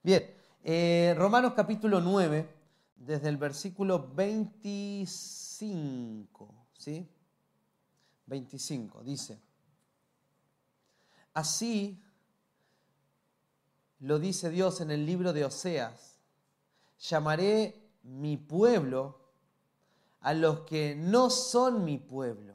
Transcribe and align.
Bien, 0.00 0.32
eh, 0.62 1.12
Romanos 1.18 1.54
capítulo 1.54 2.00
9, 2.00 2.48
desde 2.94 3.28
el 3.28 3.36
versículo 3.36 4.12
25, 4.14 6.54
¿sí? 6.72 7.10
25, 8.26 9.02
dice, 9.02 9.42
así 11.34 12.00
lo 13.98 14.20
dice 14.20 14.50
Dios 14.50 14.80
en 14.80 14.92
el 14.92 15.04
libro 15.04 15.32
de 15.32 15.44
Oseas, 15.44 16.20
llamaré 17.00 17.90
mi 18.04 18.36
pueblo 18.36 19.18
a 20.20 20.32
los 20.32 20.60
que 20.60 20.94
no 20.94 21.28
son 21.28 21.84
mi 21.84 21.98
pueblo, 21.98 22.54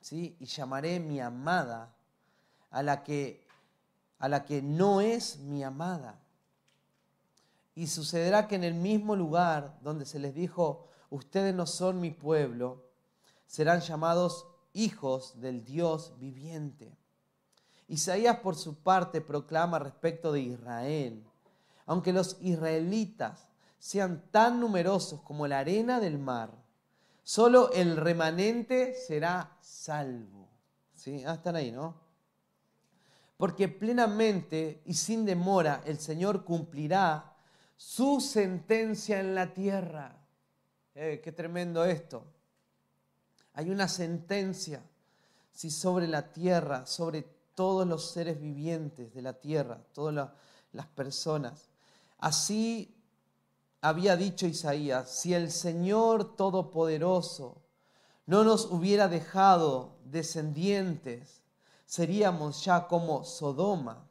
¿sí? 0.00 0.36
Y 0.40 0.46
llamaré 0.46 0.98
mi 0.98 1.20
amada 1.20 1.94
a 2.70 2.82
la 2.82 3.04
que, 3.04 3.43
a 4.18 4.28
la 4.28 4.44
que 4.44 4.62
no 4.62 5.00
es 5.00 5.38
mi 5.38 5.62
amada. 5.62 6.20
Y 7.74 7.88
sucederá 7.88 8.46
que 8.46 8.54
en 8.54 8.64
el 8.64 8.74
mismo 8.74 9.16
lugar 9.16 9.78
donde 9.82 10.06
se 10.06 10.18
les 10.18 10.34
dijo, 10.34 10.88
ustedes 11.10 11.54
no 11.54 11.66
son 11.66 12.00
mi 12.00 12.10
pueblo, 12.10 12.84
serán 13.46 13.80
llamados 13.80 14.46
hijos 14.72 15.40
del 15.40 15.64
Dios 15.64 16.14
viviente. 16.18 16.96
Isaías 17.88 18.38
por 18.38 18.56
su 18.56 18.76
parte 18.76 19.20
proclama 19.20 19.78
respecto 19.78 20.32
de 20.32 20.40
Israel, 20.40 21.24
aunque 21.86 22.12
los 22.12 22.36
israelitas 22.40 23.48
sean 23.78 24.24
tan 24.30 24.60
numerosos 24.60 25.20
como 25.20 25.46
la 25.46 25.58
arena 25.58 26.00
del 26.00 26.18
mar, 26.18 26.50
solo 27.22 27.70
el 27.72 27.96
remanente 27.96 28.94
será 28.94 29.56
salvo. 29.60 30.48
¿Sí? 30.94 31.22
Ah, 31.26 31.34
están 31.34 31.56
ahí, 31.56 31.70
¿no? 31.70 32.03
Porque 33.44 33.68
plenamente 33.68 34.80
y 34.86 34.94
sin 34.94 35.26
demora 35.26 35.82
el 35.84 35.98
Señor 35.98 36.44
cumplirá 36.44 37.36
su 37.76 38.18
sentencia 38.18 39.20
en 39.20 39.34
la 39.34 39.52
tierra. 39.52 40.16
Eh, 40.94 41.20
qué 41.22 41.30
tremendo 41.30 41.84
esto. 41.84 42.24
Hay 43.52 43.68
una 43.68 43.86
sentencia 43.86 44.82
si 45.52 45.70
sobre 45.70 46.08
la 46.08 46.32
tierra, 46.32 46.86
sobre 46.86 47.26
todos 47.54 47.86
los 47.86 48.12
seres 48.12 48.40
vivientes 48.40 49.12
de 49.12 49.20
la 49.20 49.34
tierra, 49.34 49.78
todas 49.92 50.30
las 50.72 50.86
personas. 50.86 51.68
Así 52.20 52.96
había 53.82 54.16
dicho 54.16 54.46
Isaías, 54.46 55.10
si 55.10 55.34
el 55.34 55.50
Señor 55.50 56.34
Todopoderoso 56.34 57.60
no 58.24 58.42
nos 58.42 58.64
hubiera 58.70 59.08
dejado 59.08 59.98
descendientes, 60.06 61.43
seríamos 61.86 62.64
ya 62.64 62.86
como 62.86 63.24
Sodoma. 63.24 64.06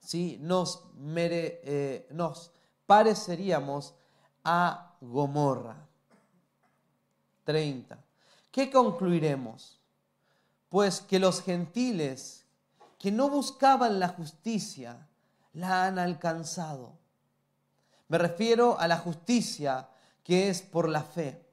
¿sí? 0.00 0.38
Nos, 0.40 0.84
eh, 1.06 2.08
nos 2.10 2.50
pareceríamos 2.86 3.94
a 4.44 4.96
Gomorra. 5.00 5.76
30. 7.44 7.98
¿Qué 8.50 8.70
concluiremos? 8.70 9.80
Pues 10.68 11.00
que 11.00 11.18
los 11.18 11.42
gentiles 11.42 12.44
que 12.98 13.10
no 13.10 13.28
buscaban 13.28 13.98
la 13.98 14.08
justicia 14.08 15.08
la 15.54 15.86
han 15.86 15.98
alcanzado. 15.98 16.92
Me 18.08 18.18
refiero 18.18 18.78
a 18.78 18.86
la 18.86 18.98
justicia 18.98 19.88
que 20.22 20.48
es 20.48 20.62
por 20.62 20.88
la 20.88 21.02
fe. 21.02 21.44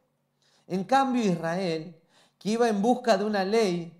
En 0.67 0.83
cambio 0.83 1.23
Israel, 1.23 1.95
que 2.37 2.49
iba 2.49 2.67
en 2.67 2.81
busca 2.81 3.17
de 3.17 3.23
una 3.23 3.43
ley 3.43 3.96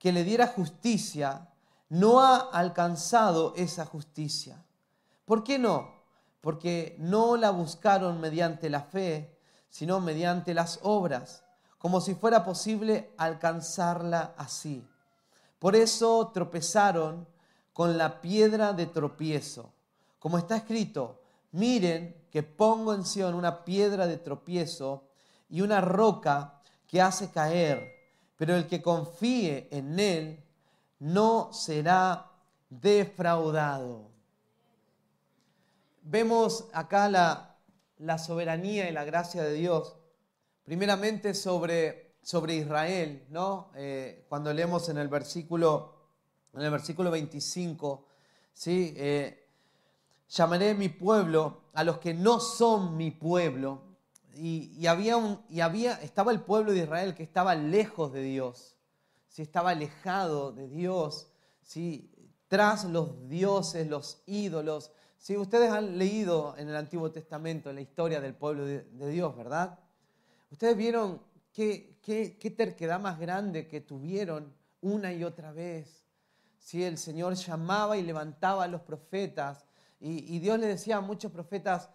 que 0.00 0.10
le 0.10 0.24
diera 0.24 0.48
justicia, 0.48 1.48
no 1.88 2.20
ha 2.20 2.38
alcanzado 2.38 3.54
esa 3.54 3.86
justicia. 3.86 4.64
¿Por 5.24 5.44
qué 5.44 5.60
no? 5.60 6.02
Porque 6.40 6.96
no 6.98 7.36
la 7.36 7.50
buscaron 7.50 8.20
mediante 8.20 8.68
la 8.68 8.82
fe, 8.82 9.38
sino 9.68 10.00
mediante 10.00 10.54
las 10.54 10.80
obras 10.82 11.44
como 11.80 12.02
si 12.02 12.14
fuera 12.14 12.44
posible 12.44 13.10
alcanzarla 13.16 14.34
así. 14.36 14.86
Por 15.58 15.74
eso 15.74 16.30
tropezaron 16.32 17.26
con 17.72 17.96
la 17.96 18.20
piedra 18.20 18.74
de 18.74 18.84
tropiezo. 18.84 19.72
Como 20.18 20.36
está 20.36 20.56
escrito, 20.56 21.22
miren 21.52 22.26
que 22.30 22.42
pongo 22.42 22.92
en 22.92 23.06
Sion 23.06 23.34
una 23.34 23.64
piedra 23.64 24.06
de 24.06 24.18
tropiezo 24.18 25.04
y 25.48 25.62
una 25.62 25.80
roca 25.80 26.60
que 26.86 27.00
hace 27.00 27.30
caer, 27.30 27.99
pero 28.40 28.56
el 28.56 28.66
que 28.66 28.80
confíe 28.80 29.68
en 29.70 30.00
él 30.00 30.42
no 30.98 31.52
será 31.52 32.30
defraudado. 32.70 34.08
Vemos 36.00 36.64
acá 36.72 37.10
la, 37.10 38.18
soberanía 38.18 38.88
y 38.88 38.94
la 38.94 39.04
gracia 39.04 39.42
de 39.42 39.52
Dios 39.52 39.94
primeramente 40.64 41.34
sobre, 41.34 42.14
sobre 42.22 42.54
Israel, 42.54 43.26
¿no? 43.28 43.72
Eh, 43.74 44.24
cuando 44.30 44.54
leemos 44.54 44.88
en 44.88 44.96
el 44.96 45.08
versículo, 45.08 45.96
en 46.54 46.62
el 46.62 46.70
versículo 46.70 47.10
25, 47.10 48.06
¿sí? 48.54 48.94
Eh, 48.96 49.46
llamaré 50.30 50.72
mi 50.72 50.88
pueblo 50.88 51.64
a 51.74 51.84
los 51.84 51.98
que 51.98 52.14
no 52.14 52.40
son 52.40 52.96
mi 52.96 53.10
pueblo. 53.10 53.89
Y, 54.34 54.86
había 54.86 55.16
un, 55.16 55.40
y 55.48 55.60
había, 55.60 55.94
estaba 56.02 56.32
el 56.32 56.40
pueblo 56.40 56.72
de 56.72 56.80
Israel 56.80 57.14
que 57.14 57.22
estaba 57.22 57.54
lejos 57.54 58.12
de 58.12 58.22
Dios, 58.22 58.76
¿sí? 59.28 59.42
estaba 59.42 59.70
alejado 59.70 60.52
de 60.52 60.68
Dios, 60.68 61.32
¿sí? 61.62 62.10
tras 62.48 62.84
los 62.84 63.28
dioses, 63.28 63.88
los 63.88 64.22
ídolos. 64.26 64.92
¿sí? 65.18 65.36
Ustedes 65.36 65.70
han 65.70 65.98
leído 65.98 66.54
en 66.56 66.68
el 66.68 66.76
Antiguo 66.76 67.10
Testamento 67.10 67.72
la 67.72 67.80
historia 67.80 68.20
del 68.20 68.34
pueblo 68.34 68.64
de, 68.64 69.10
Dios, 69.10 69.36
¿verdad? 69.36 69.78
Ustedes 70.50 70.76
vieron 70.76 71.22
qué, 71.52 71.98
qué, 72.02 72.50
terquedad 72.50 73.00
más 73.00 73.18
grande 73.18 73.68
que 73.68 73.80
tuvieron 73.80 74.52
una 74.80 75.12
y 75.12 75.24
otra 75.24 75.52
vez. 75.52 76.06
Si 76.58 76.82
el 76.82 76.98
Señor 76.98 77.34
llamaba 77.34 77.96
y 77.96 78.02
levantaba 78.02 78.64
a 78.64 78.68
los 78.68 78.80
profetas 78.80 79.64
y, 80.00 80.38
Dios 80.38 80.58
le 80.58 80.66
decía 80.66 80.96
a 80.96 81.00
muchos 81.02 81.30
profetas, 81.30 81.90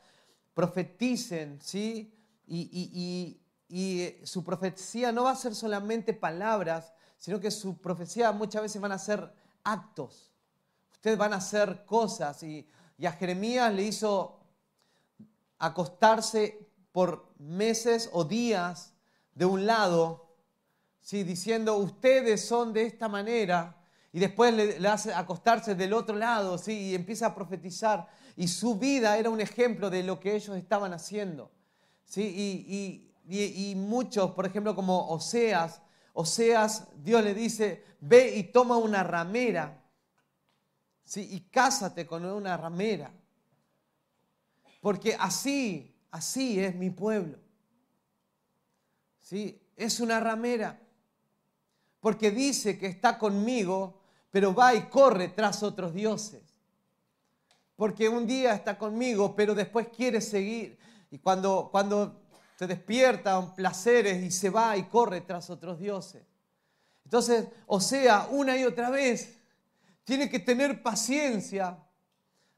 profeticen, 0.53 1.59
¿sí? 1.59 2.14
Y, 2.47 3.39
y, 3.67 4.21
su 4.23 4.43
profecía 4.43 5.11
no 5.11 5.23
va 5.23 5.31
a 5.31 5.35
ser 5.35 5.55
solamente 5.55 6.13
palabras, 6.13 6.93
sino 7.17 7.39
que 7.39 7.51
su 7.51 7.77
profecía 7.77 8.31
muchas 8.31 8.61
veces 8.61 8.81
van 8.81 8.91
a 8.91 8.99
ser 8.99 9.33
actos. 9.63 10.31
Ustedes 10.93 11.17
van 11.17 11.33
a 11.33 11.37
hacer 11.37 11.85
cosas. 11.85 12.41
Y, 12.43 12.67
a 13.05 13.11
Jeremías 13.11 13.73
le 13.73 13.83
hizo 13.83 14.39
acostarse 15.59 16.69
por 16.91 17.33
meses 17.37 18.09
o 18.13 18.23
días 18.23 18.93
de 19.33 19.45
un 19.45 19.65
lado, 19.65 20.37
¿sí? 21.01 21.23
diciendo 21.23 21.75
ustedes 21.75 22.45
son 22.45 22.71
de 22.71 22.85
esta 22.85 23.09
manera, 23.09 23.75
y 24.15 24.19
después 24.19 24.53
le, 24.53 24.87
hace 24.87 25.13
acostarse 25.13 25.75
del 25.75 25.91
otro 25.91 26.15
lado 26.15 26.57
¿sí? 26.57 26.71
y 26.71 26.95
empieza 26.95 27.25
a 27.25 27.35
profetizar. 27.35 28.07
Y 28.37 28.47
su 28.47 28.75
vida 28.75 29.17
era 29.17 29.29
un 29.29 29.41
ejemplo 29.41 29.89
de 29.89 30.03
lo 30.03 30.21
que 30.21 30.35
ellos 30.35 30.55
estaban 30.55 30.93
haciendo. 30.93 31.51
Y, 32.15 33.73
muchos, 33.75 34.31
por 34.31 34.45
ejemplo, 34.45 34.75
como 34.75 35.07
Oseas, 35.09 35.81
Oseas, 36.13 36.87
Dios 37.03 37.23
le 37.23 37.33
dice, 37.33 37.83
ve 37.99 38.35
y 38.37 38.43
toma 38.43 38.77
una 38.77 39.03
ramera 39.03 39.83
¿sí? 41.03 41.27
y 41.31 41.41
cásate 41.41 42.05
con 42.05 42.23
una 42.25 42.55
ramera. 42.55 43.11
Porque 44.79 45.15
así 45.19 45.95
Así 46.15 46.61
es 46.61 46.73
mi 46.73 46.91
pueblo. 46.91 47.37
¿Sí? 49.19 49.61
Es 49.75 49.99
una 49.99 50.21
ramera. 50.21 50.79
Porque 51.99 52.31
dice 52.31 52.77
que 52.77 52.87
está 52.87 53.19
conmigo, 53.19 53.99
pero 54.31 54.53
va 54.55 54.73
y 54.73 54.83
corre 54.83 55.27
tras 55.27 55.61
otros 55.61 55.93
dioses. 55.93 56.41
Porque 57.75 58.07
un 58.07 58.25
día 58.25 58.53
está 58.53 58.77
conmigo, 58.77 59.35
pero 59.35 59.53
después 59.53 59.89
quiere 59.89 60.21
seguir. 60.21 60.79
Y 61.15 61.19
cuando, 61.19 61.69
cuando 61.71 62.23
se 62.59 62.67
despierta 62.67 63.55
placeres 63.55 64.21
y 64.21 64.31
se 64.31 64.49
va 64.49 64.75
y 64.75 64.83
corre 64.83 65.21
tras 65.21 65.49
otros 65.49 65.79
dioses. 65.79 66.23
Entonces, 67.05 67.47
o 67.67 67.79
sea, 67.79 68.27
una 68.29 68.57
y 68.57 68.65
otra 68.65 68.89
vez, 68.89 69.37
tiene 70.03 70.29
que 70.29 70.39
tener 70.39 70.83
paciencia 70.83 71.79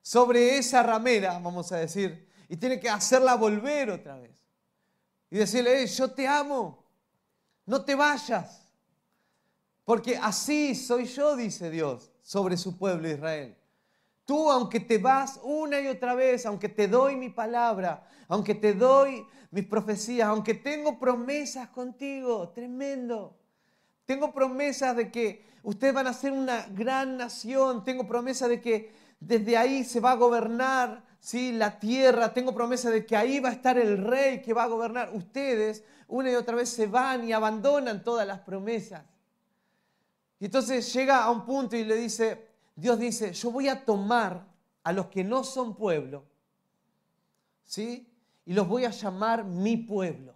sobre 0.01 0.57
esa 0.57 0.81
ramera, 0.81 1.37
vamos 1.37 1.71
a 1.71 1.77
decir, 1.77 2.27
y 2.49 2.57
tiene 2.57 2.79
que 2.79 2.89
hacerla 2.89 3.35
volver 3.35 3.91
otra 3.91 4.17
vez. 4.17 4.31
Y 5.29 5.37
decirle, 5.37 5.85
yo 5.85 6.09
te 6.09 6.27
amo, 6.27 6.83
no 7.63 7.85
te 7.85 7.93
vayas. 7.93 8.67
Porque 9.85 10.17
así 10.17 10.73
soy 10.73 11.05
yo, 11.05 11.35
dice 11.35 11.69
Dios, 11.69 12.09
sobre 12.23 12.57
su 12.57 12.75
pueblo 12.75 13.07
Israel. 13.07 13.55
Tú, 14.27 14.51
aunque 14.51 14.81
te 14.81 14.97
vas 14.97 15.39
una 15.41 15.79
y 15.79 15.87
otra 15.87 16.13
vez, 16.13 16.45
aunque 16.45 16.67
te 16.67 16.89
doy 16.89 17.15
mi 17.15 17.29
palabra, 17.29 18.05
aunque 18.27 18.55
te 18.55 18.73
doy 18.73 19.25
mis 19.51 19.65
profecías, 19.65 20.27
aunque 20.27 20.53
tengo 20.53 20.99
promesas 20.99 21.69
contigo, 21.69 22.49
tremendo. 22.49 23.37
Tengo 24.05 24.33
promesas 24.33 24.97
de 24.97 25.09
que 25.09 25.45
ustedes 25.63 25.93
van 25.93 26.07
a 26.07 26.13
ser 26.13 26.33
una 26.33 26.67
gran 26.71 27.15
nación. 27.15 27.85
Tengo 27.85 28.05
promesa 28.05 28.49
de 28.49 28.59
que 28.59 28.91
desde 29.21 29.55
ahí 29.55 29.85
se 29.85 30.01
va 30.01 30.11
a 30.11 30.15
gobernar 30.15 31.05
¿sí? 31.21 31.53
la 31.53 31.79
tierra. 31.79 32.33
Tengo 32.33 32.53
promesa 32.53 32.89
de 32.89 33.05
que 33.05 33.15
ahí 33.15 33.39
va 33.39 33.47
a 33.47 33.53
estar 33.53 33.77
el 33.77 33.97
rey 33.97 34.41
que 34.41 34.53
va 34.53 34.63
a 34.63 34.67
gobernar. 34.67 35.09
Ustedes 35.13 35.85
una 36.09 36.29
y 36.29 36.35
otra 36.35 36.57
vez 36.57 36.67
se 36.67 36.87
van 36.87 37.23
y 37.23 37.31
abandonan 37.31 38.03
todas 38.03 38.27
las 38.27 38.39
promesas. 38.39 39.05
Y 40.37 40.45
entonces 40.47 40.93
llega 40.93 41.23
a 41.23 41.31
un 41.31 41.45
punto 41.45 41.77
y 41.77 41.85
le 41.85 41.95
dice, 41.95 42.46
Dios 42.77 42.99
dice, 42.99 43.33
yo 43.33 43.49
voy 43.49 43.67
a 43.69 43.83
tomar 43.83 44.45
a 44.83 44.93
los 44.93 45.07
que 45.07 45.23
no 45.23 45.43
son 45.43 45.75
pueblo, 45.75 46.25
¿sí? 47.63 48.07
Y 48.45 48.53
los 48.53 48.67
voy 48.67 48.85
a 48.85 48.91
llamar 48.91 49.43
mi 49.43 49.77
pueblo. 49.77 50.35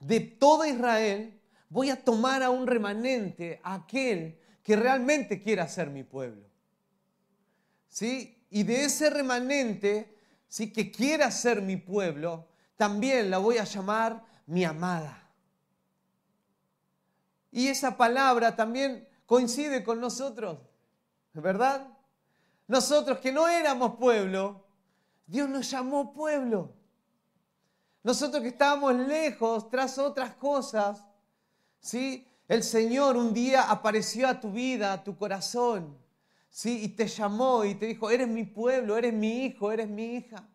De 0.00 0.18
todo 0.18 0.66
Israel 0.66 1.40
voy 1.68 1.90
a 1.90 2.04
tomar 2.04 2.42
a 2.42 2.50
un 2.50 2.66
remanente, 2.66 3.60
a 3.62 3.74
aquel 3.74 4.40
que 4.64 4.74
realmente 4.74 5.40
quiera 5.40 5.68
ser 5.68 5.88
mi 5.88 6.02
pueblo. 6.02 6.44
¿Sí? 7.88 8.44
Y 8.50 8.64
de 8.64 8.84
ese 8.84 9.08
remanente, 9.08 10.16
¿sí? 10.48 10.72
que 10.72 10.90
quiera 10.90 11.30
ser 11.30 11.62
mi 11.62 11.76
pueblo, 11.76 12.48
también 12.76 13.30
la 13.30 13.38
voy 13.38 13.58
a 13.58 13.64
llamar 13.64 14.24
mi 14.46 14.64
amada. 14.64 15.30
Y 17.52 17.68
esa 17.68 17.96
palabra 17.96 18.56
también 18.56 19.08
coincide 19.26 19.84
con 19.84 20.00
nosotros, 20.00 20.58
¿verdad? 21.34 21.86
Nosotros 22.66 23.18
que 23.18 23.32
no 23.32 23.48
éramos 23.48 23.96
pueblo, 23.96 24.64
Dios 25.26 25.48
nos 25.48 25.70
llamó 25.70 26.12
pueblo. 26.12 26.72
Nosotros 28.02 28.42
que 28.42 28.48
estábamos 28.48 28.94
lejos 28.94 29.68
tras 29.68 29.98
otras 29.98 30.34
cosas, 30.34 31.06
¿sí? 31.80 32.26
El 32.48 32.62
Señor 32.62 33.16
un 33.16 33.32
día 33.32 33.70
apareció 33.70 34.26
a 34.26 34.40
tu 34.40 34.50
vida, 34.50 34.92
a 34.92 35.04
tu 35.04 35.16
corazón, 35.16 35.96
¿sí? 36.48 36.82
Y 36.82 36.88
te 36.88 37.06
llamó 37.06 37.64
y 37.64 37.74
te 37.74 37.86
dijo, 37.86 38.10
eres 38.10 38.26
mi 38.26 38.44
pueblo, 38.44 38.96
eres 38.96 39.12
mi 39.12 39.44
hijo, 39.44 39.70
eres 39.70 39.88
mi 39.88 40.16
hija. 40.16 40.48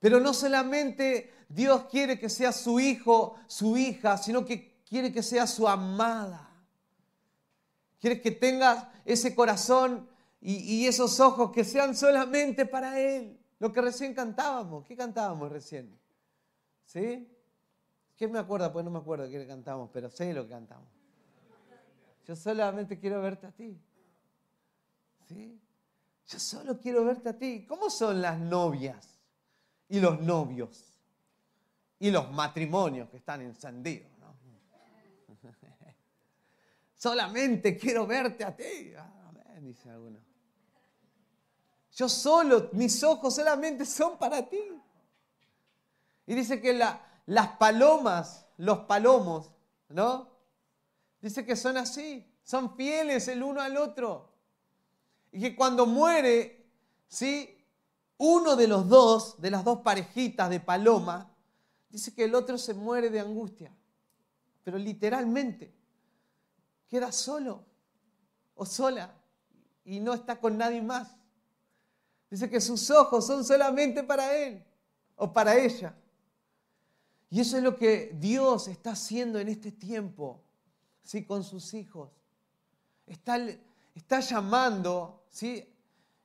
Pero 0.00 0.18
no 0.18 0.34
solamente 0.34 1.32
Dios 1.48 1.84
quiere 1.84 2.18
que 2.18 2.28
sea 2.28 2.52
su 2.52 2.80
hijo, 2.80 3.36
su 3.46 3.76
hija, 3.76 4.16
sino 4.16 4.44
que 4.44 4.82
quiere 4.88 5.12
que 5.12 5.22
sea 5.22 5.46
su 5.46 5.68
amada. 5.68 6.50
Quiere 8.00 8.20
que 8.20 8.30
tengas 8.30 8.86
ese 9.04 9.34
corazón 9.34 10.08
y, 10.40 10.54
y 10.56 10.86
esos 10.86 11.18
ojos 11.20 11.50
que 11.52 11.64
sean 11.64 11.96
solamente 11.96 12.66
para 12.66 13.00
Él. 13.00 13.38
Lo 13.58 13.72
que 13.72 13.80
recién 13.80 14.14
cantábamos. 14.14 14.84
¿Qué 14.84 14.96
cantábamos 14.96 15.50
recién? 15.50 15.98
¿Sí? 16.84 17.28
¿Quién 18.16 18.32
me 18.32 18.38
acuerda? 18.38 18.72
Pues 18.72 18.84
no 18.84 18.90
me 18.90 18.98
acuerdo 18.98 19.28
qué 19.28 19.46
cantamos, 19.46 19.90
pero 19.92 20.10
sé 20.10 20.32
lo 20.32 20.44
que 20.44 20.50
cantamos. 20.50 20.88
Yo 22.26 22.34
solamente 22.34 22.98
quiero 22.98 23.20
verte 23.20 23.46
a 23.46 23.52
ti. 23.52 23.78
¿Sí? 25.28 25.60
Yo 26.26 26.38
solo 26.38 26.78
quiero 26.80 27.04
verte 27.04 27.28
a 27.28 27.38
ti. 27.38 27.66
¿Cómo 27.68 27.90
son 27.90 28.20
las 28.20 28.38
novias 28.38 29.18
y 29.88 30.00
los 30.00 30.20
novios 30.20 30.92
y 31.98 32.10
los 32.10 32.30
matrimonios 32.32 33.08
que 33.10 33.18
están 33.18 33.42
encendidos? 33.42 34.10
Solamente 37.06 37.78
quiero 37.78 38.04
verte 38.04 38.42
a 38.42 38.56
ti. 38.56 38.92
Amén, 38.96 39.64
dice 39.64 39.88
alguno. 39.88 40.18
Yo 41.92 42.08
solo, 42.08 42.68
mis 42.72 43.00
ojos 43.04 43.36
solamente 43.36 43.84
son 43.86 44.18
para 44.18 44.44
ti. 44.48 44.60
Y 46.26 46.34
dice 46.34 46.60
que 46.60 46.74
las 46.74 47.48
palomas, 47.58 48.46
los 48.56 48.80
palomos, 48.80 49.52
¿no? 49.88 50.28
Dice 51.20 51.46
que 51.46 51.54
son 51.54 51.76
así, 51.76 52.28
son 52.42 52.74
fieles 52.74 53.28
el 53.28 53.44
uno 53.44 53.60
al 53.60 53.76
otro. 53.76 54.32
Y 55.30 55.40
que 55.40 55.54
cuando 55.54 55.86
muere, 55.86 56.66
¿sí? 57.06 57.56
Uno 58.18 58.56
de 58.56 58.66
los 58.66 58.88
dos, 58.88 59.40
de 59.40 59.52
las 59.52 59.62
dos 59.62 59.82
parejitas 59.82 60.50
de 60.50 60.58
paloma, 60.58 61.32
dice 61.88 62.12
que 62.12 62.24
el 62.24 62.34
otro 62.34 62.58
se 62.58 62.74
muere 62.74 63.10
de 63.10 63.20
angustia. 63.20 63.72
Pero 64.64 64.76
literalmente, 64.76 65.72
queda 66.88 67.12
solo 67.12 67.64
o 68.54 68.64
sola 68.66 69.14
y 69.84 70.00
no 70.00 70.14
está 70.14 70.38
con 70.40 70.58
nadie 70.58 70.82
más. 70.82 71.16
Dice 72.30 72.50
que 72.50 72.60
sus 72.60 72.90
ojos 72.90 73.26
son 73.26 73.44
solamente 73.44 74.02
para 74.02 74.36
él 74.36 74.64
o 75.14 75.32
para 75.32 75.56
ella. 75.56 75.94
Y 77.30 77.40
eso 77.40 77.56
es 77.56 77.62
lo 77.62 77.76
que 77.76 78.16
Dios 78.18 78.68
está 78.68 78.92
haciendo 78.92 79.38
en 79.38 79.48
este 79.48 79.72
tiempo, 79.72 80.42
¿sí? 81.02 81.24
Con 81.24 81.44
sus 81.44 81.74
hijos. 81.74 82.10
Está, 83.06 83.38
está 83.94 84.20
llamando, 84.20 85.24
¿sí? 85.28 85.72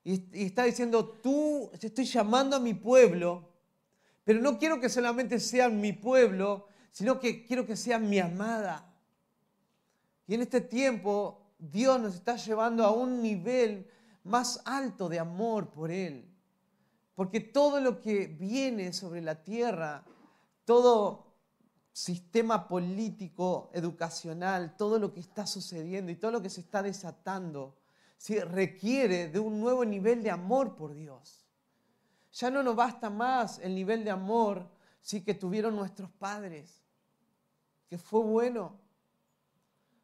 Y, 0.03 0.45
está 0.45 0.63
diciendo, 0.63 1.07
tú, 1.07 1.71
estoy 1.79 2.05
llamando 2.05 2.55
a 2.55 2.59
mi 2.59 2.73
pueblo, 2.73 3.49
pero 4.23 4.41
no 4.41 4.57
quiero 4.57 4.79
que 4.79 4.89
solamente 4.89 5.39
sean 5.39 5.79
mi 5.79 5.93
pueblo, 5.93 6.67
sino 6.91 7.19
que 7.19 7.45
quiero 7.45 7.65
que 7.65 7.75
sean 7.75 8.09
mi 8.09 8.19
amada. 8.19 8.90
Y 10.27 10.35
en 10.35 10.41
este 10.41 10.61
tiempo 10.61 11.41
Dios 11.57 11.99
nos 11.99 12.15
está 12.15 12.35
llevando 12.35 12.85
a 12.85 12.91
un 12.91 13.21
nivel 13.21 13.87
más 14.23 14.61
alto 14.65 15.09
de 15.09 15.19
amor 15.19 15.69
por 15.69 15.91
Él. 15.91 16.27
Porque 17.15 17.39
todo 17.39 17.79
lo 17.79 17.99
que 17.99 18.27
viene 18.27 18.93
sobre 18.93 19.21
la 19.21 19.43
tierra 19.43 20.05
todo 20.65 21.27
sistema 21.91 22.67
político, 22.67 23.69
educacional, 23.73 24.77
todo 24.77 24.97
lo 24.97 25.13
que 25.13 25.19
está 25.19 25.45
sucediendo 25.45 26.11
y 26.11 26.15
todo 26.15 26.31
lo 26.31 26.41
que 26.41 26.49
se 26.49 26.61
está 26.61 26.81
desatando, 26.81 27.75
requiere 28.49 29.27
de 29.27 29.39
un 29.39 29.59
nuevo 29.59 29.83
nivel 29.83 30.23
de 30.23 30.31
amor 30.31 30.75
por 30.75 30.93
Dios. 30.93 31.45
Ya 32.31 32.49
no 32.49 32.63
nos 32.63 32.75
basta 32.75 33.09
más 33.09 33.59
el 33.59 33.75
nivel 33.75 34.05
de 34.05 34.11
amor 34.11 34.69
¿sí? 35.01 35.21
que 35.21 35.33
tuvieron 35.33 35.75
nuestros 35.75 36.09
padres, 36.11 36.81
que 37.89 37.97
fue 37.97 38.21
bueno, 38.21 38.79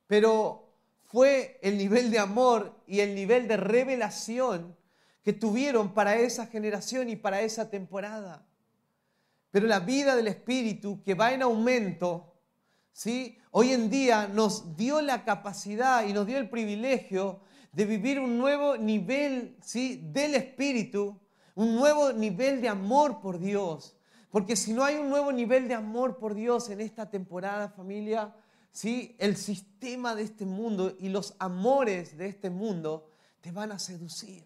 pero 0.07 0.67
fue 1.03 1.59
el 1.61 1.77
nivel 1.77 2.11
de 2.11 2.19
amor 2.19 2.75
y 2.87 2.99
el 2.99 3.15
nivel 3.15 3.47
de 3.47 3.57
revelación 3.57 4.75
que 5.23 5.33
tuvieron 5.33 5.93
para 5.93 6.15
esa 6.15 6.47
generación 6.47 7.09
y 7.09 7.15
para 7.15 7.41
esa 7.41 7.69
temporada. 7.69 8.45
Pero 9.51 9.67
la 9.67 9.79
vida 9.79 10.15
del 10.15 10.27
Espíritu 10.27 11.01
que 11.03 11.13
va 11.13 11.33
en 11.33 11.41
aumento, 11.41 12.33
¿sí? 12.91 13.37
hoy 13.51 13.71
en 13.71 13.89
día 13.89 14.27
nos 14.27 14.75
dio 14.75 15.01
la 15.01 15.23
capacidad 15.23 16.05
y 16.05 16.13
nos 16.13 16.27
dio 16.27 16.37
el 16.37 16.49
privilegio 16.49 17.41
de 17.71 17.85
vivir 17.85 18.19
un 18.19 18.37
nuevo 18.37 18.77
nivel 18.77 19.57
¿sí? 19.61 20.01
del 20.11 20.35
Espíritu, 20.35 21.19
un 21.55 21.75
nuevo 21.75 22.13
nivel 22.13 22.61
de 22.61 22.69
amor 22.69 23.19
por 23.19 23.39
Dios. 23.39 23.95
Porque 24.29 24.55
si 24.55 24.73
no 24.73 24.83
hay 24.83 24.95
un 24.95 25.09
nuevo 25.09 25.31
nivel 25.31 25.67
de 25.67 25.73
amor 25.73 26.17
por 26.17 26.35
Dios 26.35 26.69
en 26.69 26.81
esta 26.81 27.09
temporada, 27.09 27.69
familia, 27.69 28.33
¿sí? 28.71 29.15
el 29.19 29.37
sistema 29.37 30.15
de 30.15 30.23
este 30.23 30.45
mundo 30.45 30.95
y 30.99 31.09
los 31.09 31.35
amores 31.39 32.17
de 32.17 32.27
este 32.27 32.49
mundo 32.49 33.09
te 33.41 33.51
van 33.51 33.71
a 33.71 33.79
seducir. 33.79 34.45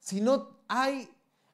Si 0.00 0.20
no 0.20 0.60
hay 0.68 1.10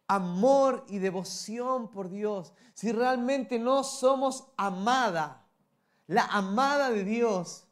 amor 0.07 0.85
y 0.89 0.99
devoción 0.99 1.91
por 1.91 2.09
Dios, 2.09 2.53
si 2.75 2.93
realmente 2.93 3.59
no 3.59 3.85
somos 3.85 4.47
amada, 4.57 5.47
la 6.07 6.27
amada 6.27 6.91
de 6.91 7.05
Dios, 7.05 7.67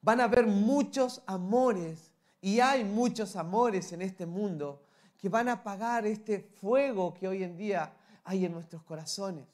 van 0.00 0.20
a 0.20 0.24
haber 0.24 0.46
muchos 0.46 1.22
amores 1.26 2.12
y 2.40 2.60
hay 2.60 2.84
muchos 2.84 3.36
amores 3.36 3.92
en 3.92 4.02
este 4.02 4.26
mundo 4.26 4.82
que 5.18 5.28
van 5.28 5.48
a 5.48 5.52
apagar 5.52 6.06
este 6.06 6.40
fuego 6.40 7.14
que 7.14 7.28
hoy 7.28 7.44
en 7.44 7.56
día 7.56 7.94
hay 8.24 8.44
en 8.44 8.52
nuestros 8.52 8.82
corazones. 8.82 9.46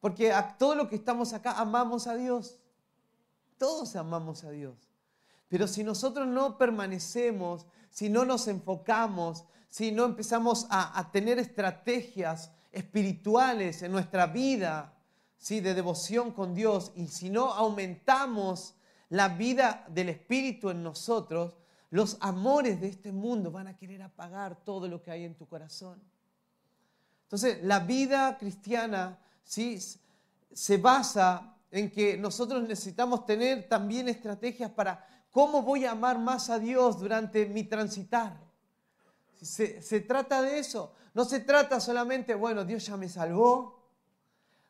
Porque 0.00 0.32
a 0.32 0.56
todo 0.56 0.74
lo 0.74 0.88
que 0.88 0.96
estamos 0.96 1.32
acá 1.32 1.52
amamos 1.58 2.06
a 2.06 2.16
Dios. 2.16 2.58
Todos 3.58 3.94
amamos 3.96 4.44
a 4.44 4.50
Dios. 4.50 4.90
Pero 5.48 5.66
si 5.66 5.84
nosotros 5.84 6.26
no 6.26 6.56
permanecemos, 6.56 7.66
si 7.90 8.08
no 8.08 8.24
nos 8.24 8.48
enfocamos, 8.48 9.44
si 9.68 9.92
no 9.92 10.04
empezamos 10.04 10.66
a, 10.70 11.10
tener 11.12 11.38
estrategias 11.38 12.50
espirituales 12.72 13.82
en 13.82 13.92
nuestra 13.92 14.26
vida, 14.26 14.94
¿sí? 15.36 15.60
de 15.60 15.74
devoción 15.74 16.32
con 16.32 16.54
Dios, 16.54 16.92
y 16.94 17.08
si 17.08 17.30
no 17.30 17.52
aumentamos 17.52 18.74
la 19.10 19.28
vida 19.28 19.84
del 19.88 20.08
Espíritu 20.08 20.70
en 20.70 20.82
nosotros, 20.82 21.56
los 21.90 22.16
amores 22.20 22.80
de 22.80 22.88
este 22.88 23.12
mundo 23.12 23.50
van 23.50 23.66
a 23.66 23.76
querer 23.76 24.02
apagar 24.02 24.56
todo 24.64 24.88
lo 24.88 25.02
que 25.02 25.10
hay 25.10 25.24
en 25.24 25.34
tu 25.34 25.46
corazón. 25.46 26.00
Entonces, 27.24 27.62
la 27.62 27.80
vida 27.80 28.38
cristiana 28.38 29.18
¿sí? 29.44 29.78
se 30.52 30.76
basa 30.76 31.56
en 31.70 31.90
que 31.90 32.16
nosotros 32.16 32.62
necesitamos 32.62 33.24
tener 33.26 33.68
también 33.68 34.08
estrategias 34.08 34.70
para 34.70 35.06
cómo 35.30 35.62
voy 35.62 35.84
a 35.84 35.92
amar 35.92 36.18
más 36.18 36.50
a 36.50 36.58
Dios 36.58 36.98
durante 36.98 37.46
mi 37.46 37.64
transitar. 37.64 38.38
Se, 39.40 40.00
trata 40.00 40.42
de 40.42 40.58
eso. 40.58 40.92
No 41.14 41.24
se 41.24 41.40
trata 41.40 41.80
solamente, 41.80 42.34
bueno, 42.34 42.64
Dios 42.64 42.86
ya 42.86 42.96
me 42.96 43.08
salvó, 43.08 43.88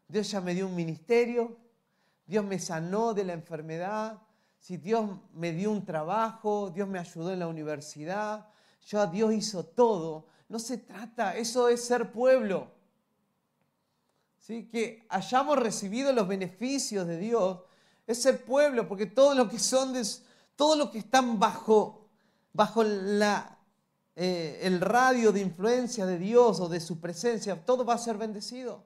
Dios 0.06 0.30
ya 0.30 0.40
me 0.40 0.54
dio 0.54 0.66
un 0.66 0.74
ministerio, 0.74 1.56
Dios 2.26 2.44
me 2.44 2.58
sanó 2.58 3.14
de 3.14 3.24
la 3.24 3.32
enfermedad, 3.32 4.22
si 4.58 4.76
Dios 4.76 5.10
me 5.32 5.52
dio 5.52 5.70
un 5.70 5.84
trabajo, 5.84 6.70
Dios 6.70 6.88
me 6.88 6.98
ayudó 6.98 7.32
en 7.32 7.40
la 7.40 7.48
universidad, 7.48 8.48
ya 8.86 9.06
Dios 9.06 9.32
hizo 9.32 9.64
todo. 9.64 10.26
No 10.48 10.58
se 10.58 10.78
trata, 10.78 11.36
eso 11.36 11.68
es 11.68 11.84
ser 11.84 12.12
pueblo. 12.12 12.79
¿Sí? 14.40 14.68
Que 14.68 15.06
hayamos 15.08 15.58
recibido 15.58 16.12
los 16.12 16.26
beneficios 16.26 17.06
de 17.06 17.18
Dios 17.18 17.60
es 18.06 18.22
ser 18.22 18.44
pueblo, 18.44 18.88
porque 18.88 19.06
todo 19.06 19.34
lo 19.34 19.48
que 19.48 19.58
son, 19.58 19.94
todo 20.56 20.74
lo 20.74 20.90
que 20.90 20.98
están 20.98 21.38
bajo, 21.38 22.08
bajo 22.52 22.82
eh, 22.82 24.60
el 24.62 24.80
radio 24.80 25.30
de 25.30 25.40
influencia 25.40 26.06
de 26.06 26.18
Dios 26.18 26.58
o 26.58 26.68
de 26.68 26.80
su 26.80 27.00
presencia, 27.00 27.64
todo 27.64 27.84
va 27.84 27.94
a 27.94 27.98
ser 27.98 28.16
bendecido. 28.16 28.84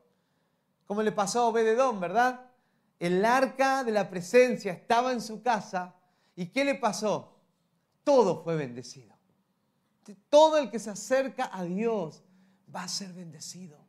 Como 0.87 1.03
le 1.03 1.13
pasó 1.13 1.41
a 1.41 1.47
Obededón, 1.47 2.01
¿verdad? 2.01 2.51
El 2.99 3.25
arca 3.25 3.83
de 3.85 3.93
la 3.93 4.11
presencia 4.11 4.73
estaba 4.73 5.13
en 5.13 5.21
su 5.21 5.43
casa 5.43 5.95
y 6.37 6.47
¿qué 6.47 6.65
le 6.65 6.75
pasó? 6.75 7.39
Todo 8.03 8.43
fue 8.43 8.57
bendecido. 8.57 9.15
Todo 10.29 10.59
el 10.59 10.71
que 10.71 10.79
se 10.79 10.91
acerca 10.91 11.49
a 11.53 11.65
Dios 11.65 12.23
va 12.75 12.83
a 12.83 12.89
ser 12.89 13.13
bendecido. 13.15 13.84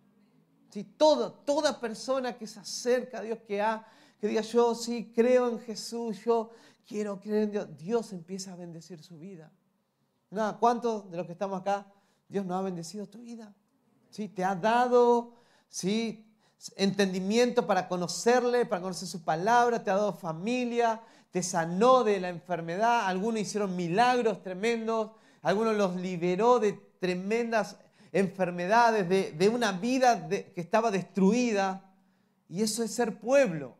¿Sí? 0.75 0.83
Todo, 0.83 1.31
toda 1.31 1.79
persona 1.79 2.37
que 2.37 2.45
se 2.45 2.59
acerca 2.59 3.19
a 3.19 3.21
Dios, 3.21 3.39
que 3.47 3.61
ha 3.61 3.87
que 4.19 4.27
diga 4.27 4.41
yo 4.41 4.75
sí 4.75 5.09
creo 5.15 5.47
en 5.47 5.59
Jesús, 5.61 6.21
yo 6.25 6.49
quiero 6.85 7.17
creer 7.21 7.43
en 7.43 7.51
Dios, 7.51 7.77
Dios 7.77 8.11
empieza 8.11 8.51
a 8.51 8.57
bendecir 8.57 9.01
su 9.01 9.17
vida. 9.17 9.53
¿cuántos 10.59 11.09
de 11.09 11.15
los 11.15 11.25
que 11.27 11.31
estamos 11.31 11.61
acá, 11.61 11.87
Dios 12.27 12.45
no 12.45 12.57
ha 12.57 12.61
bendecido 12.61 13.07
tu 13.07 13.19
vida? 13.19 13.53
¿Sí? 14.09 14.27
Te 14.27 14.43
ha 14.43 14.53
dado 14.53 15.35
¿sí? 15.69 16.29
entendimiento 16.75 17.65
para 17.65 17.87
conocerle, 17.87 18.65
para 18.65 18.81
conocer 18.81 19.07
su 19.07 19.23
palabra, 19.23 19.81
te 19.81 19.91
ha 19.91 19.95
dado 19.95 20.11
familia, 20.11 21.01
te 21.31 21.41
sanó 21.41 22.03
de 22.03 22.19
la 22.19 22.27
enfermedad, 22.27 23.05
algunos 23.05 23.39
hicieron 23.39 23.77
milagros 23.77 24.43
tremendos, 24.43 25.11
algunos 25.41 25.73
los 25.77 25.95
liberó 25.95 26.59
de 26.59 26.73
tremendas 26.99 27.77
enfermedades, 28.15 29.09
de, 29.09 29.49
una 29.49 29.73
vida 29.73 30.29
que 30.29 30.61
estaba 30.61 30.89
destruida. 30.89 31.93
Y 32.47 32.61
eso 32.61 32.81
es 32.81 32.91
ser 32.91 33.19
pueblo. 33.19 33.75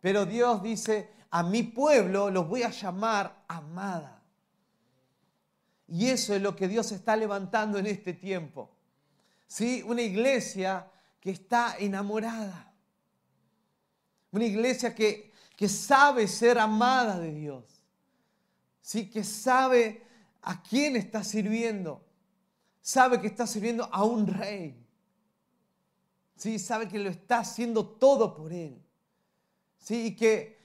Pero 0.00 0.26
Dios 0.26 0.62
dice, 0.64 1.10
a 1.30 1.44
mi 1.44 1.62
pueblo 1.62 2.28
los 2.28 2.48
voy 2.48 2.64
a 2.64 2.70
llamar 2.70 3.44
amada. 3.46 4.20
Y 5.86 6.08
eso 6.08 6.34
es 6.34 6.42
lo 6.42 6.56
que 6.56 6.66
Dios 6.66 6.90
está 6.90 7.16
levantando 7.16 7.78
en 7.78 7.86
este 7.86 8.14
tiempo. 8.14 8.68
¿Sí? 9.46 9.84
Una 9.86 10.02
iglesia 10.02 10.90
que 11.20 11.30
está 11.30 11.76
enamorada. 11.78 12.72
Una 14.32 14.44
iglesia 14.44 14.92
que, 14.92 15.32
que 15.56 15.68
sabe 15.68 16.26
ser 16.26 16.58
amada 16.58 17.20
de 17.20 17.32
Dios. 17.32 17.64
¿Sí? 18.80 19.08
Que 19.08 19.22
sabe 19.22 20.04
a 20.42 20.60
quién 20.62 20.96
está 20.96 21.22
sirviendo. 21.22 22.09
Sabe 22.82 23.20
que 23.20 23.26
está 23.26 23.46
sirviendo 23.46 23.88
a 23.92 24.04
un 24.04 24.26
rey. 24.26 24.76
¿Sí? 26.36 26.58
Sabe 26.58 26.88
que 26.88 26.98
lo 26.98 27.10
está 27.10 27.40
haciendo 27.40 27.86
todo 27.86 28.34
por 28.34 28.52
él. 28.52 28.82
¿sí? 29.78 30.06
Y 30.06 30.16
que 30.16 30.58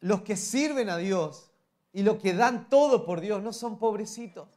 los 0.00 0.22
que 0.22 0.36
sirven 0.36 0.90
a 0.90 0.96
Dios 0.96 1.50
y 1.92 2.02
los 2.02 2.16
que 2.16 2.34
dan 2.34 2.68
todo 2.68 3.04
por 3.06 3.20
Dios 3.20 3.42
no 3.42 3.52
son 3.52 3.78
pobrecitos. 3.78 4.48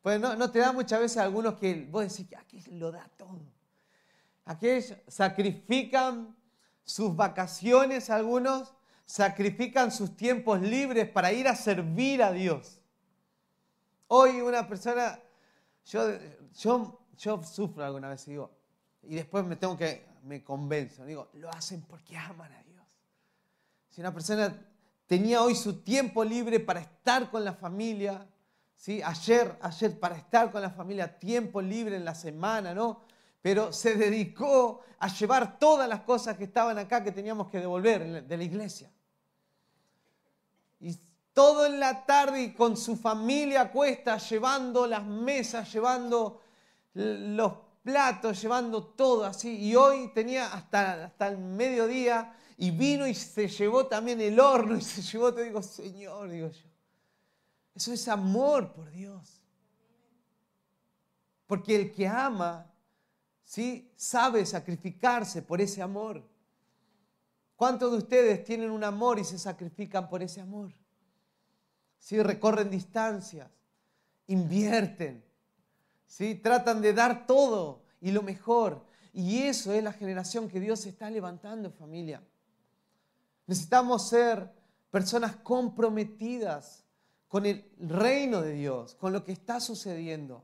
Pues 0.00 0.18
no, 0.20 0.34
no 0.34 0.50
te 0.50 0.58
da 0.58 0.72
muchas 0.72 1.00
veces 1.00 1.18
algunos 1.18 1.54
que 1.54 1.86
vos 1.90 2.02
decís 2.02 2.28
que 2.28 2.36
aquí 2.36 2.60
lo 2.72 2.90
da 2.90 3.08
todo. 3.16 3.40
Aquellos 4.44 4.94
sacrifican 5.06 6.34
sus 6.84 7.14
vacaciones, 7.14 8.10
algunos 8.10 8.74
sacrifican 9.06 9.92
sus 9.92 10.16
tiempos 10.16 10.60
libres 10.60 11.08
para 11.08 11.32
ir 11.32 11.46
a 11.46 11.54
servir 11.54 12.22
a 12.22 12.32
Dios. 12.32 12.80
Hoy 14.08 14.40
una 14.40 14.66
persona, 14.66 15.20
yo, 15.86 16.08
yo, 16.54 17.06
yo 17.16 17.42
sufro 17.42 17.84
alguna 17.84 18.08
vez 18.08 18.26
y 18.28 18.32
digo, 18.32 18.50
y 19.02 19.14
después 19.16 19.44
me 19.44 19.56
tengo 19.56 19.76
que, 19.76 20.06
me 20.24 20.42
convenzo, 20.42 21.04
digo, 21.04 21.28
lo 21.34 21.50
hacen 21.50 21.82
porque 21.82 22.16
aman 22.16 22.52
a 22.52 22.62
Dios. 22.62 22.84
Si 23.90 24.00
una 24.00 24.12
persona 24.12 24.54
tenía 25.06 25.42
hoy 25.42 25.54
su 25.54 25.82
tiempo 25.82 26.24
libre 26.24 26.60
para 26.60 26.80
estar 26.80 27.30
con 27.30 27.44
la 27.44 27.52
familia, 27.52 28.26
¿sí? 28.76 29.02
ayer, 29.02 29.58
ayer 29.60 29.98
para 29.98 30.16
estar 30.16 30.50
con 30.50 30.62
la 30.62 30.70
familia, 30.70 31.18
tiempo 31.18 31.60
libre 31.60 31.96
en 31.96 32.04
la 32.04 32.14
semana, 32.14 32.74
¿no? 32.74 33.02
Pero 33.42 33.72
se 33.72 33.96
dedicó 33.96 34.82
a 35.00 35.08
llevar 35.08 35.58
todas 35.58 35.88
las 35.88 36.02
cosas 36.02 36.36
que 36.36 36.44
estaban 36.44 36.78
acá 36.78 37.02
que 37.02 37.10
teníamos 37.10 37.48
que 37.48 37.58
devolver 37.58 38.24
de 38.24 38.36
la 38.36 38.44
iglesia. 38.44 38.90
Y 40.78 40.96
todo 41.32 41.66
en 41.66 41.80
la 41.80 42.04
tarde 42.04 42.42
y 42.42 42.52
con 42.52 42.76
su 42.76 42.96
familia 42.96 43.70
cuesta, 43.70 44.18
llevando 44.18 44.86
las 44.86 45.04
mesas, 45.04 45.72
llevando 45.72 46.40
los 46.94 47.52
platos, 47.82 48.40
llevando 48.40 48.84
todo 48.84 49.24
así. 49.24 49.58
Y 49.58 49.74
hoy 49.74 50.12
tenía 50.14 50.52
hasta, 50.52 51.04
hasta 51.04 51.28
el 51.28 51.38
mediodía 51.38 52.36
y 52.56 52.70
vino 52.70 53.06
y 53.06 53.14
se 53.14 53.48
llevó 53.48 53.86
también 53.86 54.20
el 54.20 54.38
horno 54.38 54.76
y 54.76 54.82
se 54.82 55.02
llevó, 55.02 55.32
te 55.32 55.44
digo, 55.44 55.62
Señor, 55.62 56.28
digo 56.28 56.48
yo. 56.48 56.68
Eso 57.74 57.92
es 57.92 58.06
amor 58.08 58.72
por 58.72 58.90
Dios. 58.90 59.40
Porque 61.46 61.74
el 61.74 61.92
que 61.92 62.06
ama, 62.06 62.70
¿sí? 63.44 63.90
Sabe 63.96 64.44
sacrificarse 64.44 65.42
por 65.42 65.60
ese 65.60 65.82
amor. 65.82 66.22
¿Cuántos 67.56 67.92
de 67.92 67.98
ustedes 67.98 68.44
tienen 68.44 68.70
un 68.70 68.84
amor 68.84 69.18
y 69.18 69.24
se 69.24 69.38
sacrifican 69.38 70.08
por 70.08 70.22
ese 70.22 70.40
amor? 70.40 70.72
¿Sí? 72.02 72.20
Recorren 72.20 72.68
distancias, 72.68 73.48
invierten, 74.26 75.24
¿sí? 76.04 76.34
Tratan 76.34 76.82
de 76.82 76.92
dar 76.94 77.28
todo 77.28 77.84
y 78.00 78.10
lo 78.10 78.22
mejor. 78.22 78.84
Y 79.12 79.44
eso 79.44 79.72
es 79.72 79.84
la 79.84 79.92
generación 79.92 80.48
que 80.48 80.58
Dios 80.58 80.84
está 80.84 81.08
levantando, 81.10 81.70
familia. 81.70 82.20
Necesitamos 83.46 84.08
ser 84.08 84.52
personas 84.90 85.36
comprometidas 85.36 86.84
con 87.28 87.46
el 87.46 87.70
reino 87.78 88.42
de 88.42 88.54
Dios, 88.54 88.96
con 88.96 89.12
lo 89.12 89.24
que 89.24 89.30
está 89.30 89.60
sucediendo. 89.60 90.42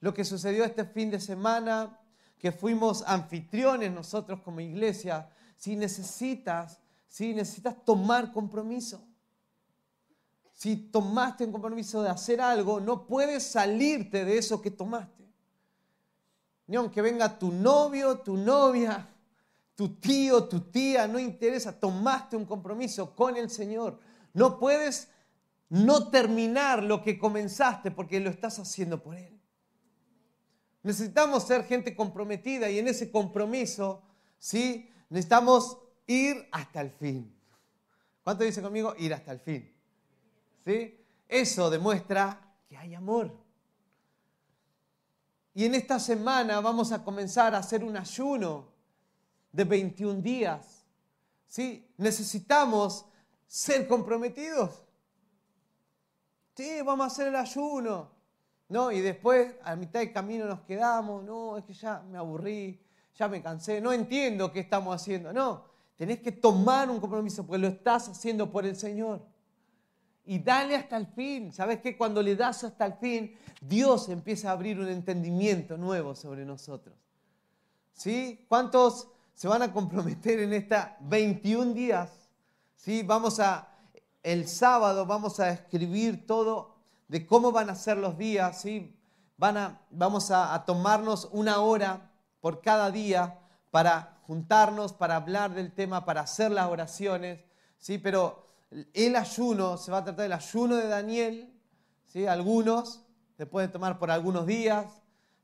Lo 0.00 0.12
que 0.12 0.26
sucedió 0.26 0.66
este 0.66 0.84
fin 0.84 1.10
de 1.10 1.18
semana, 1.18 1.98
que 2.38 2.52
fuimos 2.52 3.04
anfitriones 3.06 3.90
nosotros 3.90 4.42
como 4.42 4.60
iglesia, 4.60 5.30
si 5.56 5.76
necesitas, 5.76 6.78
si 7.08 7.32
necesitas 7.32 7.82
tomar 7.86 8.32
compromiso. 8.32 9.09
Si 10.60 10.76
tomaste 10.76 11.46
un 11.46 11.52
compromiso 11.52 12.02
de 12.02 12.10
hacer 12.10 12.38
algo, 12.38 12.80
no 12.80 13.06
puedes 13.06 13.44
salirte 13.44 14.26
de 14.26 14.36
eso 14.36 14.60
que 14.60 14.70
tomaste. 14.70 15.24
Ni 16.66 16.76
aunque 16.76 17.00
venga 17.00 17.38
tu 17.38 17.50
novio, 17.50 18.18
tu 18.18 18.36
novia, 18.36 19.08
tu 19.74 19.96
tío, 19.96 20.44
tu 20.44 20.60
tía, 20.60 21.08
no 21.08 21.18
interesa, 21.18 21.80
tomaste 21.80 22.36
un 22.36 22.44
compromiso 22.44 23.16
con 23.16 23.38
el 23.38 23.48
Señor. 23.48 24.00
No 24.34 24.58
puedes 24.58 25.08
no 25.70 26.10
terminar 26.10 26.82
lo 26.82 27.02
que 27.02 27.18
comenzaste 27.18 27.90
porque 27.90 28.20
lo 28.20 28.28
estás 28.28 28.58
haciendo 28.58 29.02
por 29.02 29.16
Él. 29.16 29.40
Necesitamos 30.82 31.46
ser 31.46 31.64
gente 31.64 31.96
comprometida 31.96 32.68
y 32.68 32.78
en 32.78 32.88
ese 32.88 33.10
compromiso, 33.10 34.02
¿sí? 34.38 34.90
Necesitamos 35.08 35.78
ir 36.06 36.46
hasta 36.52 36.82
el 36.82 36.90
fin. 36.90 37.34
¿Cuánto 38.22 38.44
dice 38.44 38.60
conmigo? 38.60 38.94
Ir 38.98 39.14
hasta 39.14 39.32
el 39.32 39.40
fin. 39.40 39.79
¿Sí? 40.64 40.98
Eso 41.28 41.70
demuestra 41.70 42.40
que 42.68 42.76
hay 42.76 42.94
amor. 42.94 43.32
Y 45.54 45.64
en 45.64 45.74
esta 45.74 45.98
semana 45.98 46.60
vamos 46.60 46.92
a 46.92 47.02
comenzar 47.02 47.54
a 47.54 47.58
hacer 47.58 47.82
un 47.84 47.96
ayuno 47.96 48.68
de 49.52 49.64
21 49.64 50.20
días. 50.20 50.84
¿Sí? 51.46 51.88
Necesitamos 51.96 53.06
ser 53.46 53.88
comprometidos. 53.88 54.84
Sí, 56.54 56.82
vamos 56.84 57.04
a 57.04 57.06
hacer 57.06 57.28
el 57.28 57.36
ayuno. 57.36 58.10
No, 58.68 58.92
y 58.92 59.00
después 59.00 59.54
a 59.64 59.74
mitad 59.74 60.00
de 60.00 60.12
camino 60.12 60.46
nos 60.46 60.60
quedamos. 60.60 61.24
No, 61.24 61.56
es 61.56 61.64
que 61.64 61.74
ya 61.74 62.00
me 62.08 62.18
aburrí, 62.18 62.80
ya 63.16 63.28
me 63.28 63.42
cansé, 63.42 63.80
no 63.80 63.92
entiendo 63.92 64.52
qué 64.52 64.60
estamos 64.60 64.94
haciendo. 64.94 65.32
No, 65.32 65.64
tenés 65.96 66.20
que 66.20 66.32
tomar 66.32 66.88
un 66.88 67.00
compromiso 67.00 67.44
porque 67.44 67.58
lo 67.58 67.68
estás 67.68 68.08
haciendo 68.08 68.50
por 68.50 68.64
el 68.64 68.76
Señor. 68.76 69.20
Y 70.24 70.38
dale 70.38 70.76
hasta 70.76 70.96
el 70.96 71.06
fin. 71.06 71.52
¿Sabes 71.52 71.80
qué? 71.80 71.96
Cuando 71.96 72.22
le 72.22 72.36
das 72.36 72.64
hasta 72.64 72.86
el 72.86 72.94
fin, 72.94 73.36
Dios 73.60 74.08
empieza 74.08 74.50
a 74.50 74.52
abrir 74.52 74.78
un 74.78 74.88
entendimiento 74.88 75.76
nuevo 75.76 76.14
sobre 76.14 76.44
nosotros. 76.44 76.96
¿Sí? 77.92 78.44
¿Cuántos 78.48 79.08
se 79.40 79.48
van 79.48 79.62
a 79.62 79.72
comprometer 79.72 80.38
en 80.40 80.52
esta 80.52 80.98
21 81.00 81.72
días. 81.72 82.28
¿sí? 82.76 83.02
Vamos 83.02 83.40
a, 83.40 83.68
el 84.22 84.46
sábado 84.46 85.06
vamos 85.06 85.40
a 85.40 85.48
escribir 85.48 86.26
todo 86.26 86.76
de 87.08 87.26
cómo 87.26 87.50
van 87.50 87.70
a 87.70 87.74
ser 87.74 87.96
los 87.96 88.18
días. 88.18 88.60
¿sí? 88.60 88.94
Van 89.38 89.56
a, 89.56 89.80
vamos 89.88 90.30
a, 90.30 90.62
tomarnos 90.66 91.30
una 91.32 91.60
hora 91.60 92.10
por 92.42 92.60
cada 92.60 92.90
día 92.90 93.38
para 93.70 94.20
juntarnos 94.26 94.92
para 94.92 95.16
hablar 95.16 95.54
del 95.54 95.72
tema, 95.72 96.04
para 96.04 96.20
hacer 96.20 96.50
las 96.50 96.66
oraciones, 96.66 97.40
¿sí? 97.78 97.96
pero 97.96 98.46
el 98.70 99.16
ayuno, 99.16 99.76
se 99.76 99.90
va 99.90 99.98
a 99.98 100.04
tratar 100.04 100.22
del 100.22 100.32
ayuno 100.32 100.76
de 100.76 100.86
Daniel, 100.86 101.52
¿sí? 102.06 102.26
algunos 102.26 103.04
se 103.36 103.46
pueden 103.46 103.72
tomar 103.72 103.98
por 103.98 104.10
algunos 104.10 104.46
días, 104.46 104.86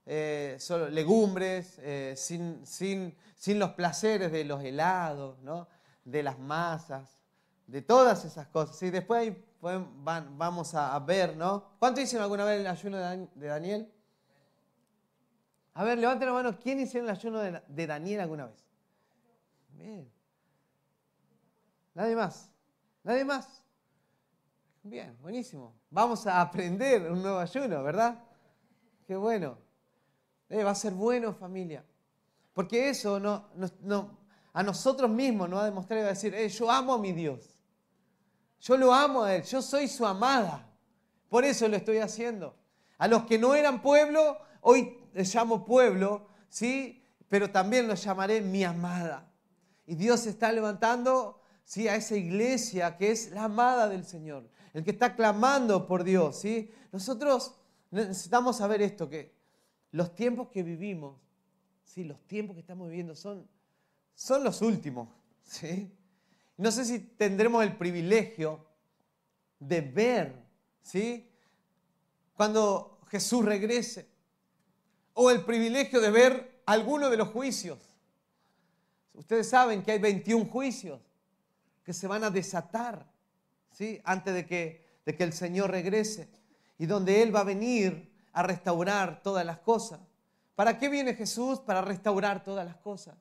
eh, 0.04 0.58
legumbres, 0.90 1.78
eh, 1.78 2.14
sin, 2.16 2.64
sin, 2.66 3.16
sin, 3.36 3.58
los 3.58 3.70
placeres 3.70 4.30
de 4.30 4.44
los 4.44 4.62
helados, 4.62 5.38
¿no? 5.40 5.66
de 6.04 6.22
las 6.22 6.38
masas, 6.38 7.24
de 7.66 7.82
todas 7.82 8.24
esas 8.24 8.46
cosas. 8.48 8.76
¿sí? 8.76 8.90
Después 8.90 9.22
ahí 9.22 9.44
van, 9.60 10.38
vamos 10.38 10.74
a, 10.74 10.98
ver, 11.00 11.36
¿no? 11.36 11.72
¿Cuánto 11.78 12.00
hicieron 12.00 12.24
alguna 12.24 12.44
vez 12.44 12.60
el 12.60 12.66
ayuno 12.66 12.98
de 12.98 13.46
Daniel? 13.46 13.92
A 15.76 15.84
ver, 15.84 15.98
levanten 15.98 16.26
la 16.26 16.32
mano. 16.32 16.58
¿Quién 16.58 16.80
hicieron 16.80 17.08
el 17.10 17.14
ayuno 17.14 17.38
de, 17.40 17.86
Daniel 17.86 18.20
alguna 18.20 18.46
vez? 18.46 18.64
Bien. 19.72 20.10
Nadie 21.92 22.16
más. 22.16 22.50
Nadie 23.06 23.24
más. 23.24 23.62
Bien, 24.82 25.16
buenísimo. 25.22 25.76
Vamos 25.90 26.26
a 26.26 26.40
aprender 26.40 27.08
un 27.08 27.22
nuevo 27.22 27.38
ayuno, 27.38 27.80
¿verdad? 27.84 28.18
Qué 29.06 29.14
bueno. 29.14 29.58
Eh, 30.48 30.64
va 30.64 30.72
a 30.72 30.74
ser 30.74 30.92
bueno, 30.92 31.32
familia. 31.32 31.84
Porque 32.52 32.88
eso 32.88 33.20
no, 33.20 33.48
no, 33.82 34.18
a 34.52 34.60
nosotros 34.64 35.08
mismos 35.08 35.48
nos 35.48 35.60
va 35.60 35.62
a 35.62 35.66
demostrar 35.66 36.00
y 36.00 36.02
va 36.02 36.08
a 36.08 36.14
decir, 36.14 36.34
eh, 36.34 36.48
yo 36.48 36.68
amo 36.68 36.94
a 36.94 36.98
mi 36.98 37.12
Dios. 37.12 37.62
Yo 38.58 38.76
lo 38.76 38.92
amo 38.92 39.22
a 39.22 39.36
Él. 39.36 39.44
Yo 39.44 39.62
soy 39.62 39.86
su 39.86 40.04
amada. 40.04 40.68
Por 41.28 41.44
eso 41.44 41.68
lo 41.68 41.76
estoy 41.76 41.98
haciendo. 41.98 42.56
A 42.98 43.06
los 43.06 43.22
que 43.22 43.38
no 43.38 43.54
eran 43.54 43.82
pueblo, 43.82 44.36
hoy 44.62 44.98
les 45.12 45.32
llamo 45.32 45.64
pueblo, 45.64 46.26
¿sí? 46.48 47.04
Pero 47.28 47.52
también 47.52 47.86
los 47.86 48.02
llamaré 48.02 48.40
mi 48.40 48.64
amada. 48.64 49.30
Y 49.86 49.94
Dios 49.94 50.26
está 50.26 50.50
levantando, 50.50 51.40
¿sí? 51.66 51.88
A 51.88 51.96
esa 51.96 52.16
iglesia 52.16 52.96
que 52.96 53.10
es 53.10 53.32
la 53.32 53.44
amada 53.44 53.88
del 53.88 54.04
Señor, 54.04 54.48
el 54.72 54.84
que 54.84 54.92
está 54.92 55.14
clamando 55.14 55.86
por 55.86 56.04
Dios, 56.04 56.40
¿sí? 56.40 56.70
Nosotros 56.92 57.54
necesitamos 57.90 58.56
saber 58.56 58.80
esto, 58.80 59.10
que 59.10 59.34
los 59.90 60.14
tiempos 60.14 60.48
que 60.48 60.62
vivimos, 60.62 61.20
¿sí? 61.84 62.04
Los 62.04 62.20
tiempos 62.26 62.54
que 62.54 62.60
estamos 62.60 62.88
viviendo 62.88 63.14
son, 63.14 63.46
son 64.14 64.44
los 64.44 64.62
últimos, 64.62 65.08
¿sí? 65.42 65.92
No 66.56 66.70
sé 66.70 66.84
si 66.84 67.00
tendremos 67.00 67.62
el 67.64 67.76
privilegio 67.76 68.64
de 69.58 69.80
ver, 69.80 70.42
¿sí? 70.82 71.28
Cuando 72.34 73.00
Jesús 73.08 73.44
regrese 73.44 74.08
o 75.14 75.30
el 75.30 75.44
privilegio 75.44 76.00
de 76.00 76.10
ver 76.10 76.62
alguno 76.64 77.10
de 77.10 77.16
los 77.16 77.28
juicios. 77.28 77.78
Ustedes 79.14 79.48
saben 79.48 79.82
que 79.82 79.92
hay 79.92 79.98
21 79.98 80.44
juicios 80.46 81.00
que 81.86 81.92
se 81.92 82.08
van 82.08 82.24
a 82.24 82.30
desatar 82.30 83.06
¿sí? 83.70 84.00
antes 84.02 84.34
de 84.34 84.44
que, 84.44 84.84
de 85.06 85.14
que 85.14 85.22
el 85.22 85.32
Señor 85.32 85.70
regrese 85.70 86.28
y 86.78 86.86
donde 86.86 87.22
Él 87.22 87.32
va 87.32 87.40
a 87.40 87.44
venir 87.44 88.12
a 88.32 88.42
restaurar 88.42 89.22
todas 89.22 89.46
las 89.46 89.58
cosas. 89.58 90.00
¿Para 90.56 90.80
qué 90.80 90.88
viene 90.88 91.14
Jesús? 91.14 91.60
Para 91.60 91.82
restaurar 91.82 92.42
todas 92.42 92.66
las 92.66 92.74
cosas. 92.78 93.14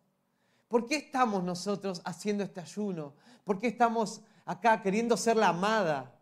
¿Por 0.67 0.87
qué 0.87 0.95
estamos 0.95 1.43
nosotros 1.43 2.01
haciendo 2.05 2.43
este 2.43 2.59
ayuno? 2.59 3.13
¿Por 3.43 3.59
qué 3.59 3.67
estamos 3.67 4.23
acá 4.45 4.81
queriendo 4.81 5.15
ser 5.15 5.37
la 5.37 5.49
amada 5.49 6.19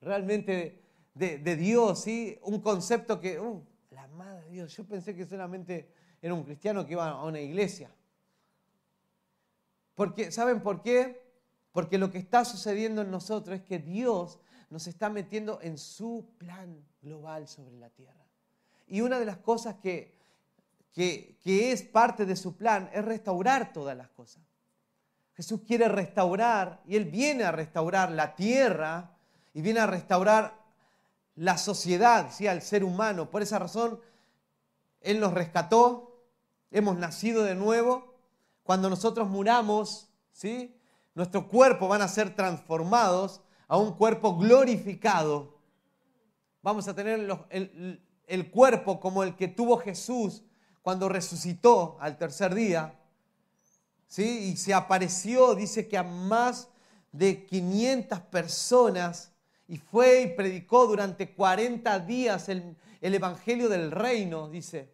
realmente 0.00 0.82
de, 1.14 1.56
Dios? 1.56 2.00
¿sí? 2.00 2.36
Un 2.42 2.60
concepto 2.60 3.20
que, 3.20 3.38
uh, 3.38 3.64
Madre 4.16 4.48
Dios, 4.48 4.74
yo 4.76 4.84
pensé 4.84 5.14
que 5.14 5.24
solamente 5.24 5.92
era 6.20 6.34
un 6.34 6.42
cristiano 6.42 6.84
que 6.84 6.92
iba 6.92 7.10
a 7.10 7.24
una 7.24 7.38
iglesia. 7.38 7.90
Porque, 9.94 10.32
¿Saben 10.32 10.62
por 10.62 10.82
qué? 10.82 11.25
Porque 11.76 11.98
lo 11.98 12.10
que 12.10 12.16
está 12.16 12.46
sucediendo 12.46 13.02
en 13.02 13.10
nosotros 13.10 13.58
es 13.58 13.62
que 13.62 13.78
Dios 13.78 14.38
nos 14.70 14.86
está 14.86 15.10
metiendo 15.10 15.58
en 15.60 15.76
su 15.76 16.26
plan 16.38 16.82
global 17.02 17.46
sobre 17.48 17.76
la 17.76 17.90
tierra. 17.90 18.24
Y 18.86 19.02
una 19.02 19.18
de 19.18 19.26
las 19.26 19.36
cosas 19.36 19.74
que, 19.82 20.16
que, 20.94 21.36
es 21.44 21.82
parte 21.82 22.24
de 22.24 22.34
su 22.34 22.56
plan 22.56 22.88
es 22.94 23.04
restaurar 23.04 23.74
todas 23.74 23.94
las 23.94 24.08
cosas. 24.08 24.42
Jesús 25.34 25.60
quiere 25.66 25.86
restaurar 25.88 26.80
y 26.86 26.96
Él 26.96 27.04
viene 27.04 27.44
a 27.44 27.52
restaurar 27.52 28.10
la 28.10 28.34
tierra 28.36 29.14
y 29.52 29.60
viene 29.60 29.80
a 29.80 29.86
restaurar 29.86 30.58
la 31.34 31.58
sociedad, 31.58 32.32
¿sí? 32.32 32.46
al 32.46 32.62
ser 32.62 32.84
humano. 32.84 33.30
Por 33.30 33.42
esa 33.42 33.58
razón, 33.58 34.00
Él 35.02 35.20
nos 35.20 35.34
rescató, 35.34 36.24
hemos 36.70 36.96
nacido 36.96 37.42
de 37.42 37.54
nuevo. 37.54 38.14
Cuando 38.62 38.88
nosotros 38.88 39.28
muramos, 39.28 40.08
¿sí? 40.32 40.72
Nuestros 41.16 41.46
cuerpos 41.46 41.88
van 41.88 42.02
a 42.02 42.08
ser 42.08 42.36
transformados 42.36 43.40
a 43.66 43.76
un 43.76 43.94
cuerpo 43.94 44.36
glorificado. 44.36 45.58
Vamos 46.62 46.86
a 46.86 46.94
tener 46.94 47.28
el, 47.50 48.00
el 48.26 48.50
cuerpo 48.50 49.00
como 49.00 49.24
el 49.24 49.34
que 49.34 49.48
tuvo 49.48 49.78
Jesús 49.78 50.44
cuando 50.82 51.08
resucitó 51.08 51.96
al 52.00 52.16
tercer 52.16 52.54
día. 52.54 52.94
¿sí? 54.06 54.50
Y 54.50 54.56
se 54.56 54.72
apareció, 54.72 55.56
dice 55.56 55.88
que 55.88 55.98
a 55.98 56.04
más 56.04 56.68
de 57.10 57.44
500 57.46 58.20
personas 58.20 59.32
y 59.68 59.78
fue 59.78 60.22
y 60.22 60.26
predicó 60.36 60.86
durante 60.86 61.34
40 61.34 61.98
días 62.00 62.48
el, 62.48 62.76
Evangelio 63.00 63.68
del 63.68 63.90
Reino, 63.90 64.48
dice, 64.48 64.92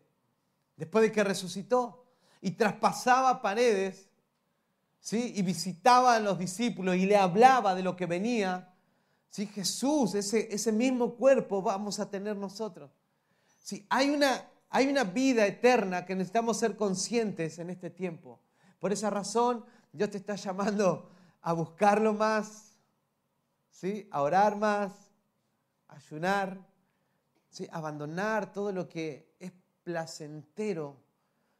después 0.76 1.02
de 1.02 1.12
que 1.12 1.24
resucitó. 1.24 2.06
Y 2.40 2.52
traspasaba 2.52 3.40
paredes, 3.40 4.08
¿sí? 5.02 5.32
Y 5.36 5.42
visitaba 5.42 6.14
a 6.16 6.20
los 6.20 6.38
discípulos 6.38 6.96
y 6.96 7.04
le 7.04 7.16
hablaba 7.16 7.74
de 7.74 7.82
lo 7.82 7.94
que 7.94 8.06
venía. 8.06 8.72
¿Sí? 9.28 9.46
Jesús, 9.46 10.14
ese, 10.14 10.54
ese 10.54 10.72
mismo 10.72 11.16
cuerpo 11.16 11.60
vamos 11.60 11.98
a 12.00 12.08
tener 12.08 12.36
nosotros. 12.36 12.90
¿Sí? 13.58 13.86
Hay, 13.90 14.10
una, 14.10 14.48
hay 14.70 14.88
una 14.88 15.04
vida 15.04 15.46
eterna 15.46 16.06
que 16.06 16.14
necesitamos 16.14 16.58
ser 16.58 16.76
conscientes 16.76 17.58
en 17.58 17.68
este 17.68 17.90
tiempo. 17.90 18.40
Por 18.78 18.92
esa 18.92 19.10
razón, 19.10 19.64
Dios 19.92 20.10
te 20.10 20.18
está 20.18 20.36
llamando 20.36 21.10
a 21.42 21.52
buscarlo 21.52 22.14
más, 22.14 22.76
¿sí? 23.70 24.08
a 24.10 24.22
orar 24.22 24.56
más, 24.56 24.92
a 25.88 25.96
ayunar, 25.96 26.58
¿sí? 27.50 27.66
abandonar 27.72 28.52
todo 28.52 28.70
lo 28.70 28.88
que 28.88 29.34
es 29.40 29.52
placentero, 29.82 30.96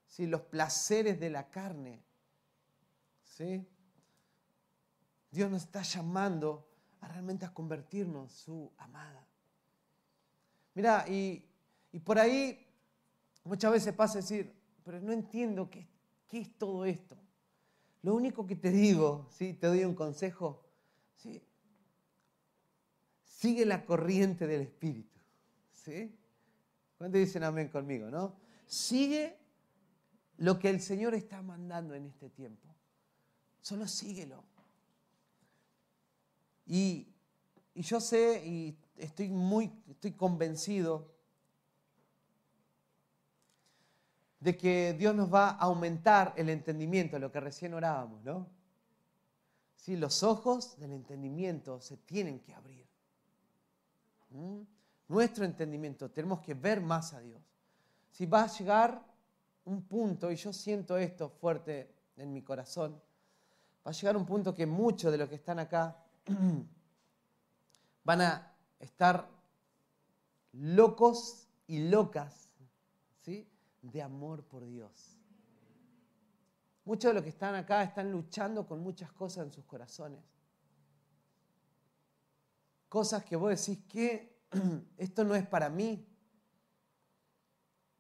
¿sí? 0.07 0.27
los 0.27 0.43
placeres 0.43 1.19
de 1.19 1.31
la 1.31 1.49
carne. 1.49 2.05
¿Sí? 3.33 3.67
Dios 5.31 5.51
nos 5.51 5.63
está 5.63 5.83
llamando 5.83 6.69
a 7.01 7.09
realmente 7.09 7.47
a 7.47 7.53
convertirnos 7.53 8.33
su 8.33 8.71
amada. 8.77 9.27
Mira, 10.75 11.07
y, 11.09 11.45
por 12.05 12.19
ahí 12.19 12.67
muchas 13.45 13.73
veces 13.73 13.95
pasa 13.95 14.19
a 14.19 14.23
decir, 14.23 14.55
pero 14.85 15.01
no 15.01 15.13
entiendo 15.13 15.71
qué, 15.71 15.89
qué 16.29 16.41
es 16.41 16.59
todo 16.59 16.85
esto. 16.85 17.17
Lo 18.03 18.15
único 18.15 18.47
que 18.47 18.57
te 18.57 18.71
digo, 18.71 19.29
¿sí? 19.31 19.55
te 19.55 19.67
doy 19.67 19.85
un 19.85 19.95
consejo, 19.95 20.65
¿sí? 21.17 21.43
Sigue 23.25 23.65
la 23.65 23.85
corriente 23.85 24.47
del 24.47 24.63
Espíritu. 24.63 25.19
¿Sí? 25.73 26.17
¿Cuántos 26.97 27.21
dicen 27.21 27.43
amén 27.43 27.69
conmigo, 27.69 28.11
no? 28.11 28.37
Sigue 28.67 29.37
lo 30.39 30.59
que 30.59 30.71
el 30.71 30.81
Señor 30.81 31.15
está 31.15 31.43
mandando 31.43 31.95
en 31.95 32.07
este 32.07 32.31
tiempo. 32.31 32.73
Solo 33.63 33.89
síguelo. 33.89 34.45
Y, 36.67 37.09
y 37.75 37.83
yo 37.83 38.01
sé 38.01 38.45
y 38.45 38.77
estoy 38.97 39.31
muy 39.31 39.73
estoy 39.89 40.13
convencido 40.13 41.11
de 44.41 44.57
que 44.57 44.95
Dios 44.95 45.15
nos 45.15 45.33
va 45.33 45.51
a 45.51 45.59
aumentar 45.59 46.35
el 46.37 46.49
entendimiento, 46.49 47.19
lo 47.19 47.31
que 47.31 47.39
recién 47.39 47.75
orábamos, 47.75 48.25
¿no? 48.25 48.49
Sí, 49.77 49.97
los 49.97 50.25
ojos 50.25 50.79
del 50.81 50.93
entendimiento 50.93 51.81
se 51.81 51.97
tienen 51.99 52.41
que 52.41 52.53
abrir. 52.53 52.85
¿Mm? 54.31 54.63
Nuestro 55.09 55.45
entendimiento, 55.45 56.11
tenemos 56.11 56.41
que 56.41 56.55
ver 56.55 56.81
más 56.81 57.13
a 57.13 57.21
Dios. 57.21 57.41
Si 58.11 58.27
va 58.27 58.43
a 58.43 58.47
llegar 58.49 59.05
un 59.65 59.83
punto, 59.83 60.33
y 60.33 60.37
yo 60.37 60.53
siento 60.53 60.97
esto 60.97 61.29
fuerte 61.29 61.95
en 62.17 62.33
mi 62.33 62.43
corazón, 62.43 63.01
va 63.85 63.91
a 63.91 63.93
llegar 63.93 64.17
un 64.17 64.27
punto 64.27 64.55
que 64.55 64.67
muchos 64.67 65.11
de 65.11 65.19
los 65.19 65.29
que 65.29 65.37
están 65.37 65.59
acá 65.59 65.97
van 68.05 68.21
a 68.21 68.55
estar 68.79 69.29
locos 70.53 71.49
y 71.67 71.89
locas 71.89 72.55
¿sí? 73.23 73.49
de 73.81 74.03
amor 74.03 74.45
por 74.45 74.67
Dios. 74.67 75.19
Muchos 76.85 77.11
de 77.11 77.15
los 77.15 77.23
que 77.23 77.29
están 77.29 77.55
acá 77.55 77.83
están 77.83 78.11
luchando 78.11 78.67
con 78.67 78.81
muchas 78.81 79.13
cosas 79.13 79.47
en 79.47 79.53
sus 79.53 79.65
corazones 79.65 80.33
cosas 82.93 83.25
que 83.25 83.37
vos 83.37 83.49
decís 83.49 83.83
que 83.89 84.37
esto 84.99 85.25
no 85.25 85.35
es 85.35 85.47
para 85.47 85.71
mí. 85.71 86.07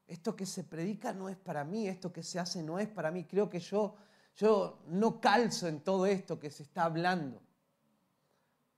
Esto 0.06 0.36
que 0.36 0.44
se 0.44 0.64
predica 0.64 1.14
no 1.14 1.30
es 1.30 1.36
para 1.38 1.64
mí, 1.64 1.88
esto 1.88 2.12
que 2.12 2.22
se 2.22 2.38
hace 2.38 2.62
no 2.62 2.78
es 2.78 2.88
para 2.88 3.10
mí. 3.10 3.24
Creo 3.24 3.48
que 3.48 3.58
yo 3.58 3.96
yo 4.36 4.78
no 4.88 5.20
calzo 5.20 5.68
en 5.68 5.80
todo 5.80 6.06
esto 6.06 6.38
que 6.38 6.50
se 6.50 6.62
está 6.62 6.84
hablando. 6.84 7.40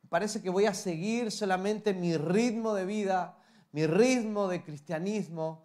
Parece 0.08 0.42
que 0.42 0.50
voy 0.50 0.66
a 0.66 0.74
seguir 0.74 1.30
solamente 1.30 1.94
mi 1.94 2.16
ritmo 2.16 2.74
de 2.74 2.84
vida, 2.84 3.38
mi 3.72 3.86
ritmo 3.86 4.48
de 4.48 4.62
cristianismo 4.62 5.64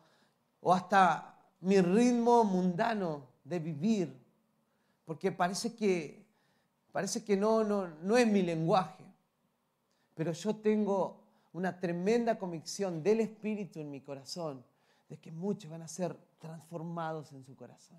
o 0.62 0.74
hasta 0.74 1.38
mi 1.62 1.80
ritmo 1.82 2.44
mundano 2.44 3.28
de 3.44 3.60
vivir, 3.60 4.26
porque 5.06 5.32
parece 5.32 5.76
que, 5.76 6.26
parece 6.92 7.24
que 7.24 7.36
no, 7.36 7.64
no, 7.64 7.88
no 7.88 8.18
es 8.18 8.28
mi 8.28 8.42
lenguaje, 8.42 9.04
pero 10.16 10.32
yo 10.32 10.56
tengo 10.56 11.24
una 11.54 11.80
tremenda 11.80 12.38
convicción 12.38 13.02
del 13.04 13.22
Espíritu 13.22 13.80
en 13.80 13.92
mi 13.92 14.02
corazón 14.02 14.64
de 15.10 15.18
que 15.18 15.32
muchos 15.32 15.70
van 15.70 15.82
a 15.82 15.88
ser 15.88 16.16
transformados 16.40 17.32
en 17.34 17.44
su 17.44 17.56
corazón. 17.56 17.98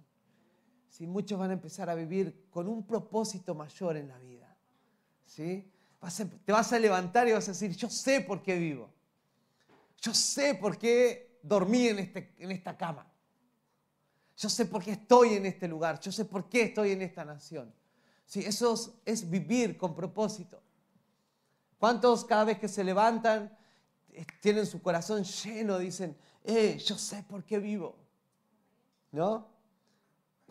Si 0.90 1.06
muchos 1.06 1.38
van 1.38 1.50
a 1.50 1.54
empezar 1.54 1.88
a 1.88 1.94
vivir 1.94 2.48
con 2.50 2.68
un 2.68 2.86
propósito 2.86 3.54
mayor 3.54 3.96
en 3.96 4.08
la 4.08 4.18
vida. 4.18 4.54
¿sí? 5.24 5.72
te 6.44 6.52
vas 6.52 6.72
a 6.72 6.78
levantar 6.78 7.28
y 7.28 7.32
vas 7.32 7.48
a 7.48 7.52
decir, 7.52 7.74
yo 7.76 7.88
sé 7.88 8.20
por 8.20 8.42
qué 8.42 8.58
vivo. 8.58 8.90
Yo 9.98 10.12
sé 10.12 10.54
por 10.54 10.76
qué 10.76 11.38
dormí 11.42 11.88
en, 11.88 12.00
este, 12.00 12.34
en 12.38 12.50
esta 12.50 12.76
cama. 12.76 13.06
Yo 14.36 14.48
sé 14.48 14.66
por 14.66 14.82
qué 14.82 14.92
estoy 14.92 15.34
en 15.34 15.46
este 15.46 15.68
lugar. 15.68 16.00
Yo 16.00 16.10
sé 16.10 16.24
por 16.24 16.48
qué 16.48 16.62
estoy 16.62 16.92
en 16.92 17.02
esta 17.02 17.24
nación. 17.24 17.72
Sí, 18.24 18.40
eso 18.40 19.00
es, 19.04 19.28
vivir 19.28 19.76
con 19.76 19.94
propósito. 19.94 20.62
¿Cuántos 21.78 22.24
cada 22.24 22.44
vez 22.44 22.58
que 22.58 22.68
se 22.68 22.82
levantan 22.82 23.56
eh, 24.12 24.24
tienen 24.40 24.66
su 24.66 24.80
corazón 24.80 25.24
lleno, 25.24 25.78
dicen, 25.78 26.16
eh, 26.44 26.78
yo 26.78 26.96
sé 26.96 27.22
por 27.28 27.44
qué 27.44 27.58
vivo? 27.58 27.96
¿No? 29.12 29.46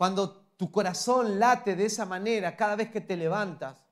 Cuando 0.00 0.46
tu 0.56 0.70
corazón 0.70 1.38
late 1.38 1.76
de 1.76 1.84
esa 1.84 2.06
manera 2.06 2.56
cada 2.56 2.74
vez 2.74 2.90
que 2.90 3.02
te 3.02 3.18
levantas, 3.18 3.84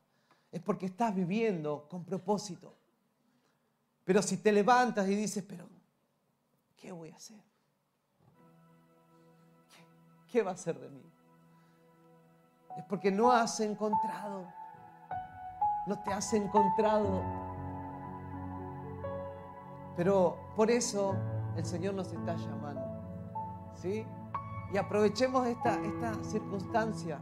es 0.50 0.58
porque 0.62 0.86
estás 0.86 1.14
viviendo 1.14 1.86
con 1.86 2.02
propósito. 2.02 2.74
Pero 4.06 4.22
si 4.22 4.38
te 4.38 4.50
levantas 4.50 5.06
y 5.06 5.14
dices, 5.14 5.44
pero, 5.46 5.68
¿qué 6.78 6.92
voy 6.92 7.10
a 7.10 7.16
hacer? 7.16 7.36
¿qué 10.32 10.40
va 10.40 10.52
a 10.52 10.56
ser 10.56 10.80
de 10.80 10.88
mí? 10.88 11.04
Es 12.78 12.84
porque 12.84 13.10
no 13.10 13.30
has 13.30 13.60
encontrado, 13.60 14.50
no 15.86 16.02
te 16.04 16.10
has 16.10 16.32
encontrado. 16.32 17.22
Pero 19.94 20.38
por 20.56 20.70
eso 20.70 21.14
el 21.54 21.66
Señor 21.66 21.92
nos 21.92 22.10
está 22.10 22.34
llamando. 22.34 22.80
¿Sí? 23.74 24.06
Y 24.72 24.76
aprovechemos 24.76 25.46
esta, 25.46 25.74
esta 25.82 26.14
circunstancia 26.24 27.18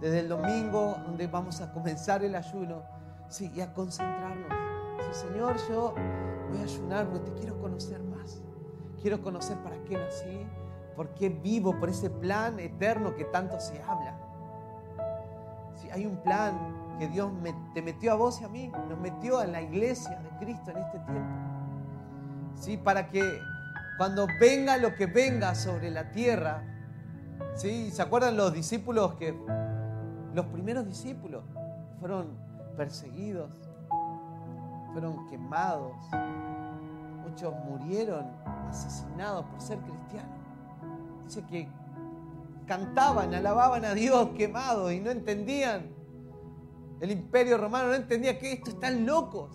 desde 0.00 0.20
el 0.20 0.28
domingo 0.28 0.96
donde 1.04 1.26
vamos 1.26 1.60
a 1.60 1.72
comenzar 1.72 2.24
el 2.24 2.34
ayuno. 2.34 2.82
Sí, 3.28 3.50
y 3.54 3.60
a 3.60 3.72
concentrarnos. 3.74 4.48
Sí, 5.00 5.26
Señor, 5.26 5.56
yo 5.68 5.94
voy 6.50 6.58
a 6.58 6.62
ayunar 6.62 7.08
porque 7.08 7.30
te 7.30 7.40
quiero 7.40 7.60
conocer 7.60 8.02
más. 8.02 8.40
Quiero 9.02 9.20
conocer 9.20 9.58
para 9.58 9.76
qué 9.84 9.96
nací, 9.98 10.46
¿Por 10.96 11.10
qué 11.10 11.28
vivo 11.28 11.78
por 11.78 11.90
ese 11.90 12.08
plan 12.08 12.58
eterno 12.58 13.14
que 13.14 13.24
tanto 13.26 13.60
se 13.60 13.80
habla? 13.82 14.16
Si 15.74 15.90
hay 15.90 16.06
un 16.06 16.16
plan 16.22 16.96
que 16.98 17.06
Dios 17.08 17.30
te 17.74 17.82
metió 17.82 18.12
a 18.12 18.14
vos 18.14 18.40
y 18.40 18.44
a 18.44 18.48
mí, 18.48 18.72
nos 18.88 18.98
metió 18.98 19.42
en 19.42 19.52
la 19.52 19.60
iglesia 19.60 20.18
de 20.18 20.30
Cristo 20.38 20.70
en 20.70 20.78
este 20.78 20.98
tiempo. 21.00 21.34
¿Sí? 22.54 22.78
Para 22.78 23.10
que 23.10 23.38
cuando 23.98 24.26
venga 24.40 24.78
lo 24.78 24.94
que 24.94 25.04
venga 25.04 25.54
sobre 25.54 25.90
la 25.90 26.10
tierra, 26.10 26.62
¿sí? 27.54 27.90
¿se 27.90 28.02
acuerdan 28.02 28.36
los 28.36 28.52
discípulos 28.52 29.14
que, 29.14 29.34
los 30.34 30.46
primeros 30.46 30.86
discípulos 30.86 31.44
fueron 31.98 32.36
perseguidos, 32.76 33.50
fueron 34.92 35.26
quemados, 35.28 35.92
muchos 37.26 37.54
murieron 37.64 38.26
asesinados 38.68 39.46
por 39.46 39.60
ser 39.60 39.78
cristianos? 39.78 40.38
Dice 41.24 41.44
que 41.46 41.68
cantaban, 42.66 43.34
alababan 43.34 43.84
a 43.84 43.94
Dios 43.94 44.30
quemados 44.36 44.92
y 44.92 45.00
no 45.00 45.10
entendían. 45.10 45.90
El 47.00 47.10
imperio 47.10 47.58
romano 47.58 47.88
no 47.88 47.94
entendía 47.94 48.38
que 48.38 48.52
esto 48.52 48.70
están 48.70 49.06
locos. 49.06 49.50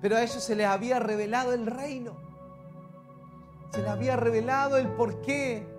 Pero 0.00 0.16
a 0.16 0.22
ellos 0.22 0.42
se 0.42 0.56
les 0.56 0.66
había 0.66 0.98
revelado 0.98 1.52
el 1.52 1.66
reino. 1.66 2.16
Se 3.70 3.80
les 3.80 3.88
había 3.88 4.16
revelado 4.16 4.76
el 4.76 4.88
porqué 4.88 5.71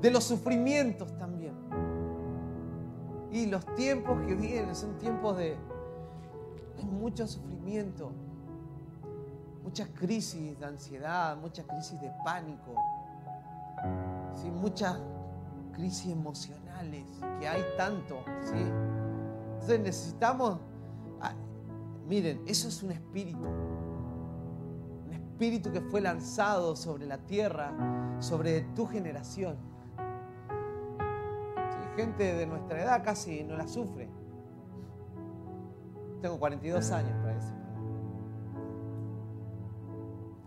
de 0.00 0.10
los 0.10 0.24
sufrimientos 0.24 1.16
también. 1.18 1.54
Y 3.30 3.46
los 3.46 3.64
tiempos 3.74 4.18
que 4.26 4.34
vienen 4.34 4.74
son 4.74 4.98
tiempos 4.98 5.36
de... 5.36 5.56
Hay 6.78 6.84
mucho 6.84 7.26
sufrimiento, 7.26 8.10
muchas 9.62 9.88
crisis 9.90 10.58
de 10.58 10.64
ansiedad, 10.64 11.36
muchas 11.36 11.66
crisis 11.66 12.00
de 12.00 12.10
pánico, 12.24 12.74
¿sí? 14.34 14.50
muchas 14.50 14.98
crisis 15.72 16.10
emocionales, 16.10 17.04
que 17.38 17.46
hay 17.46 17.62
tanto. 17.76 18.24
¿sí? 18.42 18.56
Entonces 19.52 19.80
necesitamos, 19.80 20.58
ah, 21.20 21.34
miren, 22.08 22.42
eso 22.46 22.68
es 22.68 22.82
un 22.82 22.92
espíritu, 22.92 23.46
un 25.06 25.12
espíritu 25.12 25.70
que 25.70 25.82
fue 25.82 26.00
lanzado 26.00 26.74
sobre 26.74 27.06
la 27.06 27.18
tierra, 27.18 28.16
sobre 28.20 28.62
tu 28.74 28.86
generación. 28.86 29.69
Gente 32.00 32.34
de 32.34 32.46
nuestra 32.46 32.82
edad 32.82 33.04
casi 33.04 33.44
no 33.44 33.58
la 33.58 33.68
sufre. 33.68 34.08
Tengo 36.22 36.38
42 36.38 36.90
años 36.92 37.12
para 37.20 37.34
decir. 37.34 37.54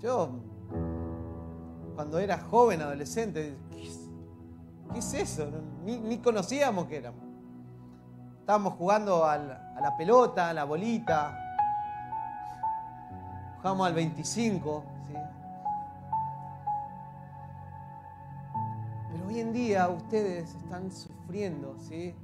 Yo 0.01 0.31
cuando 1.93 2.17
era 2.17 2.39
joven, 2.39 2.81
adolescente, 2.81 3.55
¿qué 3.69 4.97
es, 4.97 5.13
eso? 5.13 5.47
Ni, 5.85 6.17
conocíamos 6.17 6.87
qué 6.87 6.97
éramos. 6.97 7.23
Estábamos 8.39 8.73
jugando 8.73 9.23
a 9.23 9.37
la 9.37 9.95
pelota, 9.95 10.49
a 10.49 10.53
la 10.55 10.63
bolita, 10.63 11.37
jugábamos 13.57 13.87
al 13.87 13.93
25, 13.93 14.83
Pero 19.11 19.27
hoy 19.27 19.39
en 19.39 19.53
día 19.53 19.87
ustedes 19.87 20.55
están 20.55 20.91
sufriendo, 20.91 21.22
¿sí? 21.79 22.15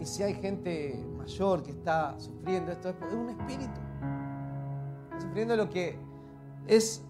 Y 0.00 0.04
si 0.04 0.22
hay 0.22 0.34
gente 0.34 1.04
mayor 1.16 1.62
que 1.62 1.70
está 1.70 2.18
sufriendo 2.18 2.72
esto, 2.72 2.90
es 2.90 3.12
un 3.12 3.30
espíritu. 3.30 3.80
Sufriendo 5.18 5.56
lo 5.56 5.68
que 5.68 5.98
es 6.66 7.04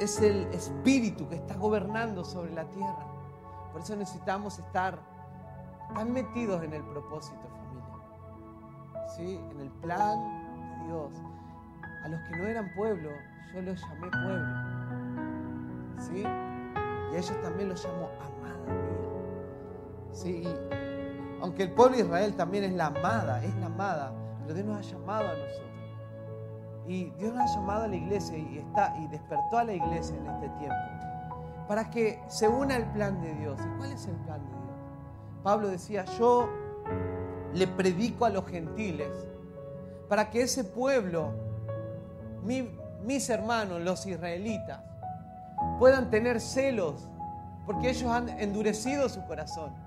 es 0.00 0.20
el 0.20 0.46
espíritu 0.52 1.28
que 1.28 1.36
está 1.36 1.54
gobernando 1.56 2.24
sobre 2.24 2.52
la 2.52 2.64
tierra. 2.70 3.06
Por 3.72 3.80
eso 3.80 3.96
necesitamos 3.96 4.58
estar 4.58 4.98
tan 5.94 6.12
metidos 6.12 6.62
en 6.62 6.72
el 6.72 6.82
propósito, 6.82 7.40
familia. 7.48 9.06
¿Sí? 9.16 9.40
En 9.50 9.60
el 9.60 9.70
plan 9.70 10.18
de 10.80 10.86
Dios. 10.86 11.12
A 12.04 12.08
los 12.08 12.20
que 12.22 12.36
no 12.36 12.46
eran 12.46 12.72
pueblo, 12.74 13.10
yo 13.52 13.62
los 13.62 13.80
llamé 13.80 14.10
pueblo. 14.10 14.46
¿Sí? 15.98 16.22
Y 16.22 17.14
a 17.14 17.18
ellos 17.18 17.40
también 17.42 17.68
los 17.68 17.84
llamo 17.84 18.10
amada 18.20 18.56
mía. 18.66 19.03
¿Sí? 20.14 20.44
aunque 21.44 21.64
el 21.64 21.72
pueblo 21.72 21.98
de 21.98 22.04
Israel 22.04 22.34
también 22.36 22.64
es 22.64 22.72
la 22.72 22.86
amada, 22.86 23.44
es 23.44 23.54
la 23.56 23.66
amada, 23.66 24.12
pero 24.40 24.54
Dios 24.54 24.66
nos 24.66 24.78
ha 24.78 24.80
llamado 24.80 25.28
a 25.28 25.34
nosotros. 25.34 25.70
Y 26.86 27.10
Dios 27.18 27.34
nos 27.34 27.50
ha 27.50 27.54
llamado 27.54 27.84
a 27.84 27.88
la 27.88 27.96
iglesia 27.96 28.38
y, 28.38 28.58
está, 28.58 28.96
y 28.98 29.06
despertó 29.08 29.58
a 29.58 29.64
la 29.64 29.74
iglesia 29.74 30.16
en 30.16 30.26
este 30.26 30.48
tiempo 30.58 30.94
para 31.68 31.90
que 31.90 32.22
se 32.28 32.48
una 32.48 32.76
el 32.76 32.84
plan 32.92 33.20
de 33.20 33.34
Dios. 33.34 33.58
¿Y 33.60 33.76
cuál 33.76 33.92
es 33.92 34.06
el 34.06 34.16
plan 34.16 34.42
de 34.42 34.50
Dios? 34.50 34.62
Pablo 35.42 35.68
decía, 35.68 36.06
yo 36.18 36.48
le 37.52 37.66
predico 37.66 38.24
a 38.24 38.30
los 38.30 38.46
gentiles 38.46 39.10
para 40.08 40.30
que 40.30 40.42
ese 40.42 40.64
pueblo, 40.64 41.30
mis 42.42 43.28
hermanos, 43.28 43.82
los 43.82 44.06
israelitas, 44.06 44.80
puedan 45.78 46.08
tener 46.08 46.40
celos, 46.40 47.06
porque 47.66 47.90
ellos 47.90 48.10
han 48.10 48.28
endurecido 48.28 49.10
su 49.10 49.22
corazón. 49.26 49.83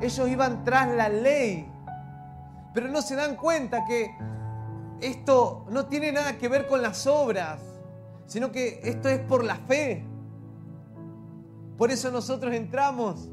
Ellos 0.00 0.28
iban 0.28 0.64
tras 0.64 0.88
la 0.88 1.08
ley, 1.08 1.70
pero 2.74 2.88
no 2.88 3.00
se 3.00 3.16
dan 3.16 3.36
cuenta 3.36 3.84
que 3.86 4.10
esto 5.00 5.66
no 5.70 5.86
tiene 5.86 6.12
nada 6.12 6.38
que 6.38 6.48
ver 6.48 6.66
con 6.66 6.82
las 6.82 7.06
obras, 7.06 7.60
sino 8.26 8.52
que 8.52 8.80
esto 8.82 9.08
es 9.08 9.20
por 9.20 9.44
la 9.44 9.56
fe. 9.56 10.04
Por 11.78 11.90
eso 11.90 12.10
nosotros 12.10 12.54
entramos, 12.54 13.28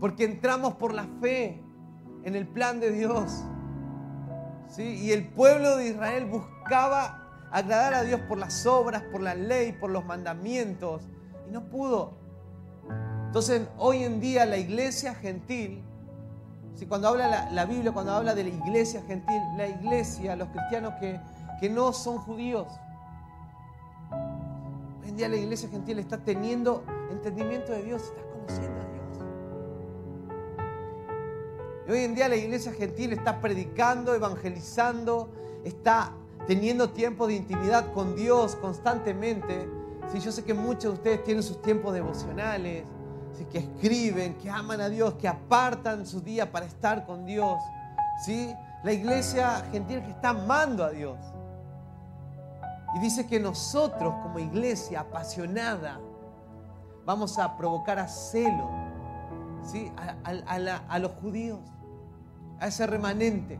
porque 0.00 0.24
entramos 0.24 0.74
por 0.74 0.92
la 0.92 1.06
fe 1.20 1.62
en 2.24 2.34
el 2.34 2.46
plan 2.46 2.80
de 2.80 2.90
Dios. 2.90 3.44
¿Sí? 4.68 4.82
Y 4.82 5.12
el 5.12 5.28
pueblo 5.28 5.76
de 5.76 5.88
Israel 5.88 6.26
buscaba 6.26 7.48
agradar 7.52 7.94
a 7.94 8.02
Dios 8.02 8.20
por 8.28 8.38
las 8.38 8.66
obras, 8.66 9.02
por 9.12 9.20
la 9.20 9.34
ley, 9.34 9.72
por 9.72 9.90
los 9.90 10.04
mandamientos, 10.04 11.02
y 11.48 11.52
no 11.52 11.68
pudo. 11.68 12.23
Entonces, 13.34 13.62
hoy 13.78 14.04
en 14.04 14.20
día 14.20 14.46
la 14.46 14.58
iglesia 14.58 15.12
gentil, 15.12 15.82
si 16.76 16.86
cuando 16.86 17.08
habla 17.08 17.50
la, 17.50 17.64
Biblia, 17.64 17.90
cuando 17.90 18.12
habla 18.12 18.32
de 18.32 18.44
la 18.44 18.50
iglesia 18.50 19.02
gentil, 19.08 19.42
la 19.56 19.66
iglesia, 19.66 20.36
los 20.36 20.50
cristianos 20.50 20.94
que, 21.00 21.18
que 21.58 21.68
no 21.68 21.92
son 21.92 22.18
judíos, 22.18 22.68
hoy 25.02 25.08
en 25.08 25.16
día 25.16 25.28
la 25.28 25.34
iglesia 25.34 25.68
gentil 25.68 25.98
está 25.98 26.18
teniendo 26.18 26.84
entendimiento 27.10 27.72
de 27.72 27.82
Dios, 27.82 28.04
está 28.04 28.22
conociendo 28.22 28.80
a 28.80 28.84
Dios. 28.84 29.18
Y 31.88 31.90
hoy 31.90 32.04
en 32.04 32.14
día 32.14 32.28
la 32.28 32.36
iglesia 32.36 32.72
gentil 32.72 33.14
está 33.14 33.40
predicando, 33.40 34.14
evangelizando, 34.14 35.28
está 35.64 36.12
teniendo 36.46 36.90
tiempo 36.90 37.26
de 37.26 37.34
intimidad 37.34 37.92
con 37.94 38.14
Dios 38.14 38.54
constantemente. 38.54 39.68
Sí, 40.12 40.20
yo 40.20 40.30
sé 40.30 40.44
que 40.44 40.54
muchos 40.54 40.84
de 40.84 40.90
ustedes 40.90 41.24
tienen 41.24 41.42
sus 41.42 41.60
tiempos 41.62 41.94
devocionales, 41.94 42.84
¿sí? 43.36 43.44
que 43.46 43.58
escriben, 43.58 44.34
que 44.34 44.50
aman 44.50 44.80
a 44.80 44.88
Dios, 44.88 45.14
que 45.14 45.28
apartan 45.28 46.06
su 46.06 46.20
día 46.20 46.50
para 46.50 46.66
estar 46.66 47.06
con 47.06 47.24
Dios. 47.24 47.58
¿sí? 48.24 48.54
La 48.82 48.92
iglesia 48.92 49.64
gentil 49.70 50.02
que 50.02 50.10
está 50.10 50.30
amando 50.30 50.84
a 50.84 50.90
Dios. 50.90 51.18
Y 52.96 53.00
dice 53.00 53.26
que 53.26 53.40
nosotros 53.40 54.14
como 54.22 54.38
iglesia 54.38 55.00
apasionada 55.00 55.98
vamos 57.04 57.38
a 57.38 57.56
provocar 57.56 57.98
a 57.98 58.06
celo 58.06 58.70
¿sí? 59.62 59.92
a 60.24 60.98
los 60.98 61.12
judíos 61.20 61.60
a 62.60 62.68
ese 62.68 62.86
remanente. 62.86 63.58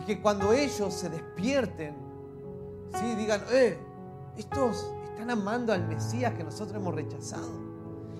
Y 0.00 0.02
que 0.04 0.20
cuando 0.20 0.52
ellos 0.52 0.94
se 0.94 1.10
despierten, 1.10 1.94
¿sí? 2.94 3.14
digan, 3.14 3.42
eh, 3.50 3.78
estos 4.36 4.92
están 5.10 5.30
amando 5.30 5.72
al 5.72 5.86
Mesías 5.86 6.32
que 6.34 6.44
nosotros 6.44 6.80
hemos 6.80 6.94
rechazado. 6.94 7.71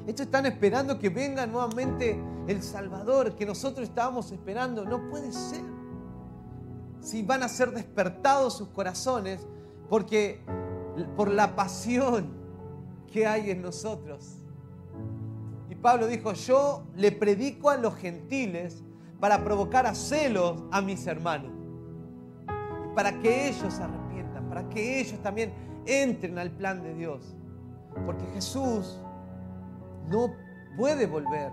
Estos 0.06 0.26
están 0.26 0.46
esperando 0.46 0.98
que 0.98 1.08
venga 1.08 1.46
nuevamente 1.46 2.20
el 2.48 2.62
Salvador 2.62 3.34
que 3.36 3.46
nosotros 3.46 3.88
estábamos 3.88 4.32
esperando. 4.32 4.84
No 4.84 5.08
puede 5.08 5.32
ser. 5.32 5.62
Si 7.00 7.22
van 7.22 7.42
a 7.42 7.48
ser 7.48 7.72
despertados 7.72 8.56
sus 8.56 8.68
corazones 8.68 9.46
porque 9.88 10.40
por 11.16 11.30
la 11.30 11.54
pasión 11.56 12.30
que 13.12 13.26
hay 13.26 13.50
en 13.50 13.62
nosotros 13.62 14.42
Pablo 15.82 16.06
dijo, 16.06 16.32
yo 16.32 16.84
le 16.94 17.10
predico 17.10 17.68
a 17.68 17.76
los 17.76 17.96
gentiles 17.96 18.84
para 19.18 19.42
provocar 19.42 19.84
a 19.84 19.94
celos 19.96 20.62
a 20.70 20.80
mis 20.80 21.06
hermanos. 21.08 21.50
Para 22.94 23.18
que 23.18 23.48
ellos 23.48 23.74
se 23.74 23.82
arrepientan, 23.82 24.48
para 24.48 24.68
que 24.68 25.00
ellos 25.00 25.20
también 25.22 25.52
entren 25.84 26.38
al 26.38 26.52
plan 26.52 26.82
de 26.82 26.94
Dios. 26.94 27.34
Porque 28.06 28.24
Jesús 28.32 29.00
no 30.08 30.32
puede 30.76 31.06
volver 31.06 31.52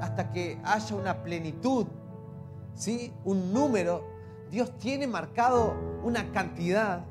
hasta 0.00 0.30
que 0.30 0.60
haya 0.64 0.96
una 0.96 1.22
plenitud, 1.22 1.86
¿sí? 2.74 3.12
un 3.24 3.52
número. 3.52 4.04
Dios 4.50 4.76
tiene 4.78 5.06
marcado 5.06 5.74
una 6.04 6.30
cantidad 6.32 7.04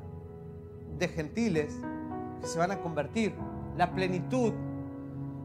de 0.98 1.08
gentiles 1.08 1.74
que 2.40 2.46
se 2.46 2.58
van 2.58 2.70
a 2.70 2.80
convertir. 2.80 3.34
La 3.76 3.90
plenitud 3.92 4.52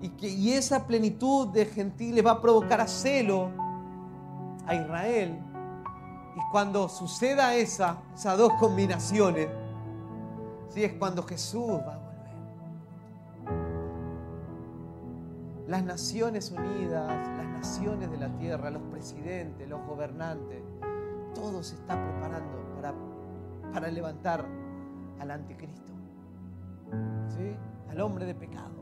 y, 0.02 0.10
que, 0.10 0.58
esa 0.58 0.86
plenitud 0.86 1.48
de 1.48 1.66
gentiles 1.66 2.26
va 2.26 2.32
a 2.32 2.42
provocar 2.42 2.82
a 2.82 2.88
celo 2.88 3.50
a 4.66 4.76
Israel. 4.76 5.40
Y 6.36 6.52
cuando 6.52 6.88
suceda 6.88 7.56
esa, 7.56 7.98
esas 8.14 8.38
dos 8.38 8.54
combinaciones, 8.60 9.48
¿sí? 10.70 10.84
es 10.84 10.94
cuando 10.94 11.24
Jesús 11.24 11.72
va 11.88 11.96
a 11.96 12.07
Las 15.68 15.84
Naciones 15.84 16.52
Unidas, 16.52 17.08
las 17.38 17.46
naciones 17.46 18.10
de 18.10 18.18
la 18.18 18.30
tierra, 18.38 18.70
los 18.70 18.84
presidentes, 18.84 19.68
los 19.68 19.86
gobernantes, 19.86 20.64
todo 21.36 21.62
se 21.62 21.76
está 21.76 22.02
preparando 22.02 22.58
para, 22.76 22.94
para 23.74 23.92
levantar 23.92 24.46
al 25.20 25.32
anticristo, 25.32 25.92
¿sí? 27.30 27.56
al 27.90 28.00
hombre 28.00 28.26
de 28.26 28.34
pecado. 28.34 28.78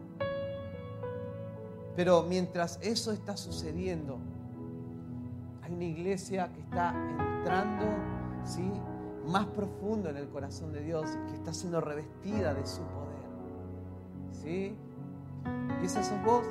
Pero 1.96 2.24
mientras 2.24 2.78
eso 2.82 3.12
está 3.12 3.36
sucediendo, 3.36 4.20
hay 5.64 5.74
una 5.74 5.86
iglesia 5.86 6.52
que 6.54 6.60
está 6.60 6.94
entrando, 7.40 7.86
¿sí? 8.44 8.70
Más 9.26 9.48
profundo 9.48 10.10
en 10.10 10.18
el 10.18 10.30
corazón 10.30 10.72
de 10.72 10.82
Dios, 10.82 11.10
que 11.30 11.36
está 11.36 11.52
siendo 11.54 11.82
revestida 11.82 12.54
de 12.54 12.66
su 12.66 12.82
poder. 12.82 13.26
¿Sí? 14.32 14.76
Y 15.82 15.86
esa 15.86 16.04
sos 16.04 16.24
vos, 16.24 16.46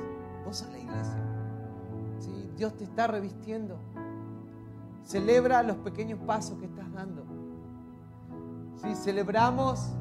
vos 0.45 0.57
sos 0.57 0.71
la 0.71 0.79
iglesia. 0.79 1.17
¿Sí? 2.19 2.49
Dios 2.55 2.77
te 2.77 2.83
está 2.83 3.07
revistiendo. 3.07 3.79
Celebra 5.03 5.63
los 5.63 5.77
pequeños 5.77 6.19
pasos 6.25 6.57
que 6.59 6.65
estás 6.65 6.91
dando. 6.93 7.25
¿Sí? 8.77 8.95
Celebramos 8.95 9.91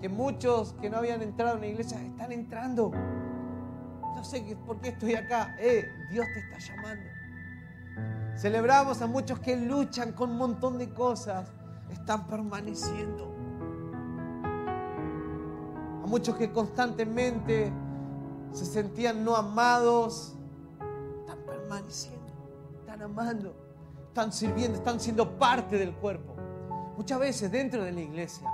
que 0.00 0.08
muchos 0.08 0.72
que 0.74 0.90
no 0.90 0.98
habían 0.98 1.22
entrado 1.22 1.54
en 1.54 1.60
la 1.60 1.66
iglesia 1.68 2.02
están 2.02 2.32
entrando 2.32 2.92
no 4.16 4.24
sé 4.24 4.56
por 4.66 4.80
qué 4.80 4.88
estoy 4.88 5.14
acá. 5.14 5.54
Eh, 5.60 5.92
Dios 6.10 6.26
te 6.32 6.40
está 6.40 6.58
llamando. 6.58 7.04
Celebramos 8.34 9.02
a 9.02 9.06
muchos 9.06 9.38
que 9.40 9.56
luchan 9.56 10.12
con 10.12 10.30
un 10.30 10.38
montón 10.38 10.78
de 10.78 10.88
cosas, 10.88 11.52
están 11.90 12.26
permaneciendo. 12.26 13.34
A 16.02 16.06
muchos 16.06 16.36
que 16.36 16.50
constantemente 16.50 17.70
se 18.56 18.64
sentían 18.64 19.22
no 19.22 19.36
amados, 19.36 20.34
están 21.20 21.38
permaneciendo, 21.44 22.32
están 22.80 23.02
amando, 23.02 23.54
están 24.08 24.32
sirviendo, 24.32 24.78
están 24.78 24.98
siendo 24.98 25.38
parte 25.38 25.76
del 25.76 25.94
cuerpo. 25.94 26.34
Muchas 26.96 27.20
veces 27.20 27.52
dentro 27.52 27.84
de 27.84 27.92
la 27.92 28.00
iglesia 28.00 28.48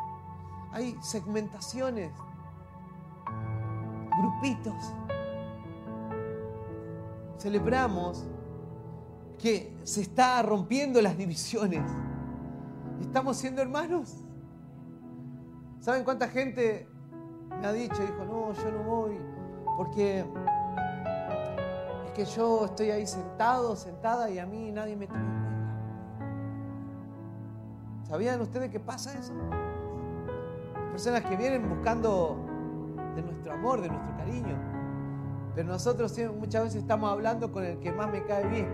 hay 0.72 0.96
segmentaciones, 1.02 2.10
grupitos 4.20 4.74
celebramos 7.38 8.24
que 9.38 9.72
se 9.84 10.00
está 10.00 10.42
rompiendo 10.42 11.00
las 11.00 11.16
divisiones. 11.16 11.88
Estamos 13.00 13.36
siendo 13.36 13.62
hermanos. 13.62 14.16
¿Saben 15.78 16.02
cuánta 16.02 16.26
gente 16.26 16.88
me 17.60 17.66
ha 17.68 17.72
dicho? 17.72 18.00
Dijo, 18.00 18.24
no, 18.24 18.52
yo 18.52 18.70
no 18.72 18.82
voy 18.82 19.31
porque 19.84 20.24
es 22.06 22.12
que 22.12 22.24
yo 22.24 22.66
estoy 22.66 22.90
ahí 22.90 23.06
sentado, 23.06 23.74
sentada 23.74 24.30
y 24.30 24.38
a 24.38 24.46
mí 24.46 24.70
nadie 24.70 24.94
me 24.94 25.06
toma 25.06 25.20
en 25.20 25.26
cuenta. 25.26 26.32
¿Sabían 28.08 28.40
ustedes 28.40 28.70
qué 28.70 28.78
pasa 28.78 29.12
eso? 29.18 29.32
Personas 30.90 31.22
que 31.22 31.36
vienen 31.36 31.68
buscando 31.68 32.36
de 33.16 33.22
nuestro 33.22 33.52
amor, 33.52 33.80
de 33.80 33.88
nuestro 33.88 34.16
cariño 34.16 34.72
pero 35.54 35.68
nosotros 35.68 36.18
muchas 36.38 36.64
veces 36.64 36.80
estamos 36.80 37.10
hablando 37.10 37.52
con 37.52 37.64
el 37.64 37.78
que 37.78 37.92
más 37.92 38.10
me 38.10 38.24
cae 38.24 38.46
bien. 38.46 38.68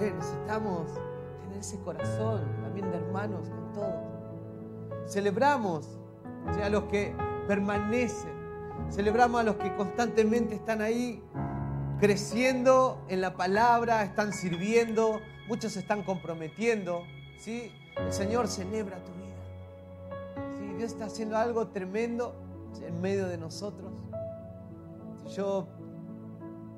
Eh, 0.00 0.12
necesitamos 0.16 0.94
tener 1.42 1.58
ese 1.58 1.78
corazón 1.80 2.40
también 2.62 2.90
de 2.90 2.96
hermanos 2.96 3.50
con 3.50 3.72
todos. 3.72 3.94
Celebramos 5.06 5.98
a 6.62 6.68
los 6.70 6.84
que 6.84 7.14
permanecen. 7.46 8.43
Celebramos 8.90 9.40
a 9.40 9.44
los 9.44 9.56
que 9.56 9.74
constantemente 9.74 10.54
están 10.54 10.80
ahí 10.82 11.22
creciendo 12.00 13.04
en 13.08 13.20
la 13.20 13.34
palabra, 13.34 14.02
están 14.02 14.32
sirviendo, 14.32 15.20
muchos 15.48 15.72
se 15.72 15.80
están 15.80 16.02
comprometiendo. 16.02 17.02
¿sí? 17.38 17.72
El 17.96 18.12
Señor 18.12 18.48
celebra 18.48 18.98
tu 19.04 19.12
vida. 19.12 20.56
¿sí? 20.58 20.74
Dios 20.76 20.92
está 20.92 21.06
haciendo 21.06 21.36
algo 21.36 21.68
tremendo 21.68 22.34
en 22.86 23.00
medio 23.00 23.26
de 23.26 23.38
nosotros. 23.38 23.92
Yo 25.34 25.66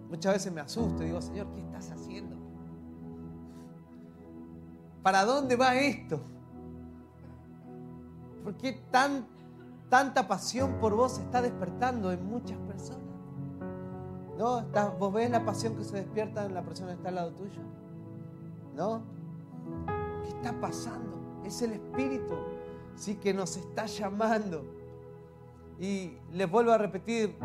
muchas 0.09 0.35
veces 0.35 0.53
me 0.53 0.61
asusto 0.61 1.03
y 1.03 1.07
digo, 1.07 1.21
Señor, 1.21 1.49
¿qué 1.53 1.61
estás 1.61 1.91
haciendo? 1.91 2.37
¿Para 5.03 5.25
dónde 5.25 5.57
va 5.57 5.77
esto? 5.77 6.21
¿Por 8.43 8.57
qué 8.57 8.81
tan, 8.91 9.27
tanta 9.88 10.27
pasión 10.27 10.79
por 10.81 10.94
vos 10.94 11.18
está 11.18 11.42
despertando 11.42 12.12
en 12.12 12.25
muchas 12.27 12.59
personas? 12.59 13.05
¿No? 14.37 14.62
¿Vos 14.99 15.12
ves 15.14 15.31
la 15.31 15.44
pasión 15.44 15.77
que 15.77 15.85
se 15.85 15.96
despierta 15.96 16.44
en 16.44 16.55
la 16.55 16.62
persona 16.62 16.90
que 16.90 16.96
está 16.96 17.09
al 17.09 17.14
lado 17.14 17.33
tuyo? 17.33 17.62
¿No? 18.75 19.03
¿Qué 20.22 20.29
está 20.29 20.53
pasando? 20.61 21.40
Es 21.44 21.62
el 21.62 21.72
Espíritu, 21.72 22.35
sí, 22.96 23.16
que 23.16 23.33
nos 23.33 23.57
está 23.57 23.87
llamando. 23.87 24.64
Y 25.79 26.18
les 26.33 26.51
vuelvo 26.51 26.72
a 26.72 26.79
repetir, 26.79 27.37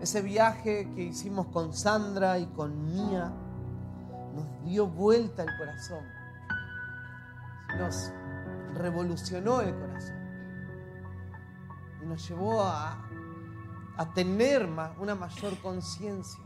ese 0.00 0.20
viaje 0.20 0.90
que 0.94 1.02
hicimos 1.02 1.46
con 1.46 1.72
Sandra 1.72 2.38
y 2.38 2.46
con 2.46 2.84
Mía 2.84 3.32
nos 4.34 4.62
dio 4.62 4.86
vuelta 4.86 5.42
el 5.42 5.56
corazón. 5.56 6.04
Nos 7.78 8.12
revolucionó 8.74 9.62
el 9.62 9.74
corazón. 9.74 10.13
Nos 12.04 12.28
llevó 12.28 12.62
a, 12.62 13.08
tener 14.14 14.68
una 14.98 15.14
mayor 15.14 15.56
conciencia. 15.58 16.42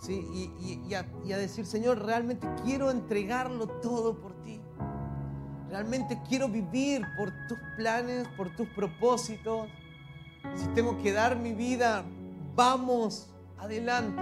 ¿sí? 0.00 0.52
Y 0.86 0.94
a 0.94 1.38
decir, 1.38 1.66
Señor, 1.66 2.04
realmente 2.04 2.48
quiero 2.62 2.90
entregarlo 2.90 3.66
todo 3.66 4.14
por 4.18 4.32
ti. 4.42 4.60
Realmente 5.70 6.20
quiero 6.28 6.48
vivir 6.48 7.06
por 7.16 7.30
tus 7.46 7.58
planes, 7.76 8.26
por 8.36 8.50
tus 8.56 8.68
propósitos. 8.70 9.68
Si 10.56 10.66
tengo 10.68 11.00
que 11.00 11.12
dar 11.12 11.36
mi 11.36 11.52
vida, 11.52 12.04
vamos 12.56 13.30
adelante. 13.56 14.20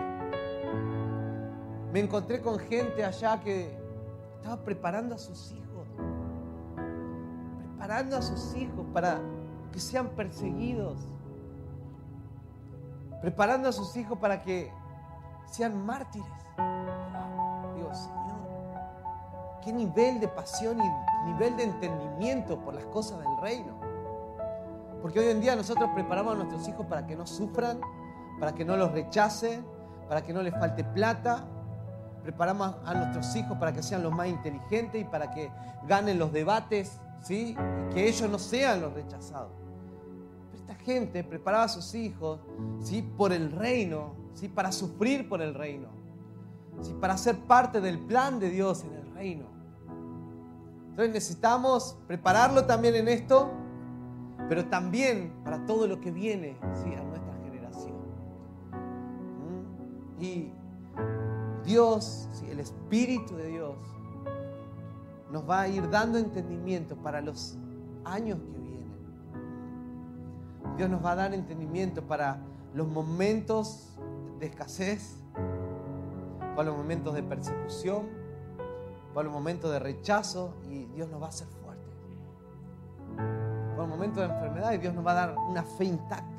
Me 1.90 2.00
encontré 2.00 2.42
con 2.42 2.58
gente 2.58 3.02
allá 3.02 3.40
que 3.40 3.74
estaba 4.36 4.62
preparando 4.62 5.14
a 5.14 5.18
sus 5.18 5.52
hijos. 5.52 5.88
Preparando 7.62 8.18
a 8.18 8.22
sus 8.22 8.54
hijos 8.54 8.84
para 8.92 9.18
que 9.72 9.80
sean 9.80 10.08
perseguidos. 10.10 10.96
Preparando 13.20 13.68
a 13.68 13.72
sus 13.72 13.96
hijos 13.96 14.18
para 14.18 14.42
que 14.42 14.72
sean 15.50 15.84
mártires. 15.84 16.26
Dios, 17.76 17.98
Señor, 17.98 18.38
qué 19.64 19.72
nivel 19.72 20.20
de 20.20 20.28
pasión 20.28 20.78
y 20.80 21.30
nivel 21.30 21.56
de 21.56 21.64
entendimiento 21.64 22.58
por 22.60 22.74
las 22.74 22.84
cosas 22.86 23.18
del 23.18 23.36
reino. 23.40 23.78
Porque 25.02 25.20
hoy 25.20 25.26
en 25.28 25.40
día 25.40 25.54
nosotros 25.54 25.90
preparamos 25.94 26.34
a 26.34 26.36
nuestros 26.36 26.66
hijos 26.68 26.86
para 26.86 27.06
que 27.06 27.16
no 27.16 27.26
sufran, 27.26 27.80
para 28.38 28.54
que 28.54 28.64
no 28.64 28.76
los 28.76 28.92
rechacen, 28.92 29.64
para 30.08 30.22
que 30.22 30.32
no 30.32 30.42
les 30.42 30.54
falte 30.54 30.84
plata. 30.84 31.44
Preparamos 32.22 32.74
a 32.84 32.94
nuestros 32.94 33.34
hijos 33.36 33.56
para 33.58 33.72
que 33.72 33.82
sean 33.82 34.02
los 34.02 34.12
más 34.12 34.28
inteligentes 34.28 35.00
y 35.00 35.04
para 35.04 35.30
que 35.30 35.50
ganen 35.86 36.18
los 36.18 36.32
debates, 36.32 37.00
¿sí? 37.22 37.56
Y 37.90 37.94
que 37.94 38.08
ellos 38.08 38.28
no 38.30 38.38
sean 38.38 38.80
los 38.80 38.92
rechazados. 38.92 39.52
Pero 40.50 40.62
esta 40.62 40.74
gente 40.84 41.24
preparaba 41.24 41.64
a 41.64 41.68
sus 41.68 41.94
hijos, 41.94 42.40
¿sí? 42.80 43.02
Por 43.02 43.32
el 43.32 43.52
reino, 43.52 44.14
¿sí? 44.34 44.48
Para 44.48 44.72
sufrir 44.72 45.28
por 45.28 45.42
el 45.42 45.54
reino, 45.54 45.88
¿sí? 46.80 46.94
Para 47.00 47.16
ser 47.16 47.36
parte 47.38 47.80
del 47.80 47.98
plan 47.98 48.38
de 48.38 48.50
Dios 48.50 48.84
en 48.84 48.94
el 48.94 49.14
reino. 49.14 49.58
Entonces 50.98 51.14
necesitamos 51.14 51.96
prepararlo 52.08 52.64
también 52.64 52.96
en 52.96 53.06
esto, 53.06 53.52
pero 54.48 54.66
también 54.66 55.32
para 55.44 55.64
todo 55.64 55.86
lo 55.86 56.00
que 56.00 56.10
viene 56.10 56.56
¿sí? 56.74 56.92
a 56.92 57.04
nuestra 57.04 57.34
generación. 57.44 57.94
¿Mm? 60.18 60.22
Y 60.22 60.52
Dios, 61.64 62.28
el 62.50 62.58
Espíritu 62.58 63.36
de 63.36 63.46
Dios, 63.46 63.76
nos 65.30 65.48
va 65.48 65.62
a 65.62 65.68
ir 65.68 65.88
dando 65.90 66.18
entendimiento 66.18 66.96
para 66.96 67.20
los 67.20 67.56
años 68.04 68.38
que 68.52 68.58
vienen. 68.58 68.98
Dios 70.76 70.88
nos 70.88 71.04
va 71.04 71.12
a 71.12 71.16
dar 71.16 71.34
entendimiento 71.34 72.02
para 72.02 72.38
los 72.74 72.88
momentos 72.88 73.96
de 74.38 74.46
escasez, 74.46 75.16
para 76.54 76.70
los 76.70 76.76
momentos 76.76 77.14
de 77.14 77.22
persecución, 77.22 78.06
para 79.14 79.24
los 79.24 79.32
momentos 79.32 79.70
de 79.70 79.78
rechazo 79.78 80.54
y 80.68 80.86
Dios 80.86 81.08
nos 81.08 81.20
va 81.20 81.26
a 81.26 81.28
hacer 81.30 81.48
fuertes. 81.48 81.94
Para 83.16 83.76
los 83.76 83.88
momentos 83.88 84.18
de 84.18 84.34
enfermedad 84.34 84.72
y 84.72 84.78
Dios 84.78 84.94
nos 84.94 85.06
va 85.06 85.12
a 85.12 85.14
dar 85.14 85.36
una 85.36 85.62
fe 85.62 85.84
intacta. 85.84 86.37